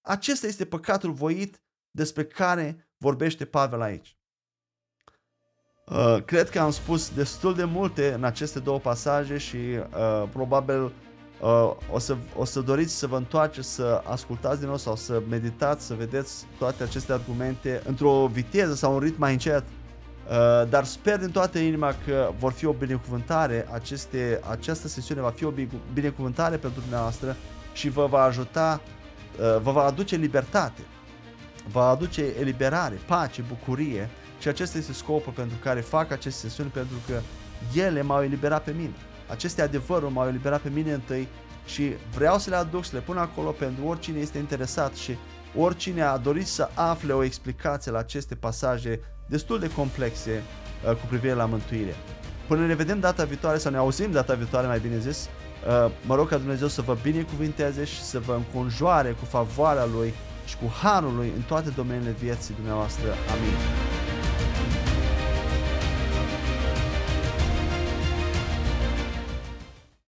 Acesta 0.00 0.46
este 0.46 0.66
păcatul 0.66 1.12
voit 1.12 1.62
despre 1.90 2.26
care 2.26 2.90
vorbește 2.96 3.44
Pavel 3.44 3.80
aici. 3.80 4.18
Uh, 5.86 6.24
cred 6.24 6.50
că 6.50 6.60
am 6.60 6.70
spus 6.70 7.14
destul 7.14 7.54
de 7.54 7.64
multe 7.64 8.12
în 8.12 8.24
aceste 8.24 8.58
două 8.58 8.78
pasaje 8.78 9.38
și 9.38 9.56
uh, 9.56 10.28
probabil 10.32 10.92
uh, 11.40 11.72
o, 11.90 11.98
să, 11.98 12.16
o 12.36 12.44
să 12.44 12.60
doriți 12.60 12.98
să 12.98 13.06
vă 13.06 13.16
întoarceți 13.16 13.74
să 13.74 14.02
ascultați 14.04 14.58
din 14.58 14.68
nou 14.68 14.76
sau 14.76 14.96
să 14.96 15.22
meditați, 15.28 15.86
să 15.86 15.94
vedeți 15.94 16.46
toate 16.58 16.82
aceste 16.82 17.12
argumente 17.12 17.82
într-o 17.86 18.26
viteză 18.32 18.74
sau 18.74 18.92
un 18.92 18.98
ritm 18.98 19.18
mai 19.18 19.32
încet. 19.32 19.64
Uh, 20.30 20.68
dar 20.68 20.84
sper 20.84 21.18
din 21.18 21.30
toată 21.30 21.58
inima 21.58 21.94
că 22.06 22.30
vor 22.38 22.52
fi 22.52 22.66
o 22.66 22.72
binecuvântare, 22.72 23.68
aceste, 23.72 24.40
această 24.50 24.88
sesiune 24.88 25.20
va 25.20 25.30
fi 25.30 25.44
o 25.44 25.52
binecuvântare 25.92 26.56
pentru 26.56 26.80
dumneavoastră 26.80 27.36
și 27.72 27.88
vă 27.88 28.06
va 28.06 28.22
ajuta, 28.22 28.80
uh, 29.40 29.60
vă 29.62 29.70
va 29.70 29.84
aduce 29.84 30.16
libertate, 30.16 30.80
va 31.70 31.88
aduce 31.88 32.24
eliberare, 32.40 32.98
pace, 33.06 33.44
bucurie 33.48 34.10
și 34.38 34.48
acesta 34.48 34.78
este 34.78 34.92
scopul 34.92 35.32
pentru 35.32 35.56
care 35.62 35.80
fac 35.80 36.10
aceste 36.10 36.48
sesiuni, 36.48 36.70
pentru 36.70 36.96
că 37.06 37.20
ele 37.80 38.02
m-au 38.02 38.22
eliberat 38.22 38.64
pe 38.64 38.70
mine. 38.76 38.94
Aceste 39.30 39.62
adevăruri 39.62 40.12
m-au 40.12 40.28
eliberat 40.28 40.60
pe 40.60 40.68
mine 40.68 40.92
întâi 40.92 41.28
și 41.66 41.92
vreau 42.14 42.38
să 42.38 42.50
le 42.50 42.56
aduc, 42.56 42.84
să 42.84 42.90
le 42.94 43.00
pun 43.00 43.16
acolo 43.16 43.50
pentru 43.50 43.84
oricine 43.84 44.18
este 44.18 44.38
interesat 44.38 44.94
și 44.94 45.16
oricine 45.56 46.02
a 46.02 46.16
dorit 46.16 46.46
să 46.46 46.68
afle 46.74 47.12
o 47.12 47.22
explicație 47.22 47.90
la 47.90 47.98
aceste 47.98 48.34
pasaje 48.34 49.00
destul 49.26 49.58
de 49.58 49.70
complexe 49.70 50.42
uh, 50.84 50.90
cu 50.90 51.06
privire 51.08 51.32
la 51.32 51.44
mântuire. 51.44 51.94
Până 52.46 52.66
ne 52.66 52.74
vedem 52.74 53.00
data 53.00 53.24
viitoare 53.24 53.58
sau 53.58 53.70
ne 53.70 53.76
auzim 53.76 54.10
data 54.10 54.34
viitoare, 54.34 54.66
mai 54.66 54.78
bine 54.78 54.98
zis, 54.98 55.28
uh, 55.84 55.90
mă 56.06 56.14
rog 56.14 56.28
ca 56.28 56.36
Dumnezeu 56.36 56.68
să 56.68 56.82
vă 56.82 56.96
binecuvinteze 57.02 57.84
și 57.84 58.02
să 58.02 58.18
vă 58.18 58.32
înconjoare 58.32 59.10
cu 59.10 59.24
favoarea 59.24 59.84
Lui 59.84 60.14
și 60.44 60.56
cu 60.56 60.72
harul 60.82 61.14
Lui 61.14 61.32
în 61.36 61.42
toate 61.42 61.70
domeniile 61.70 62.14
vieții 62.18 62.54
dumneavoastră. 62.54 63.08
Amin. 63.08 63.99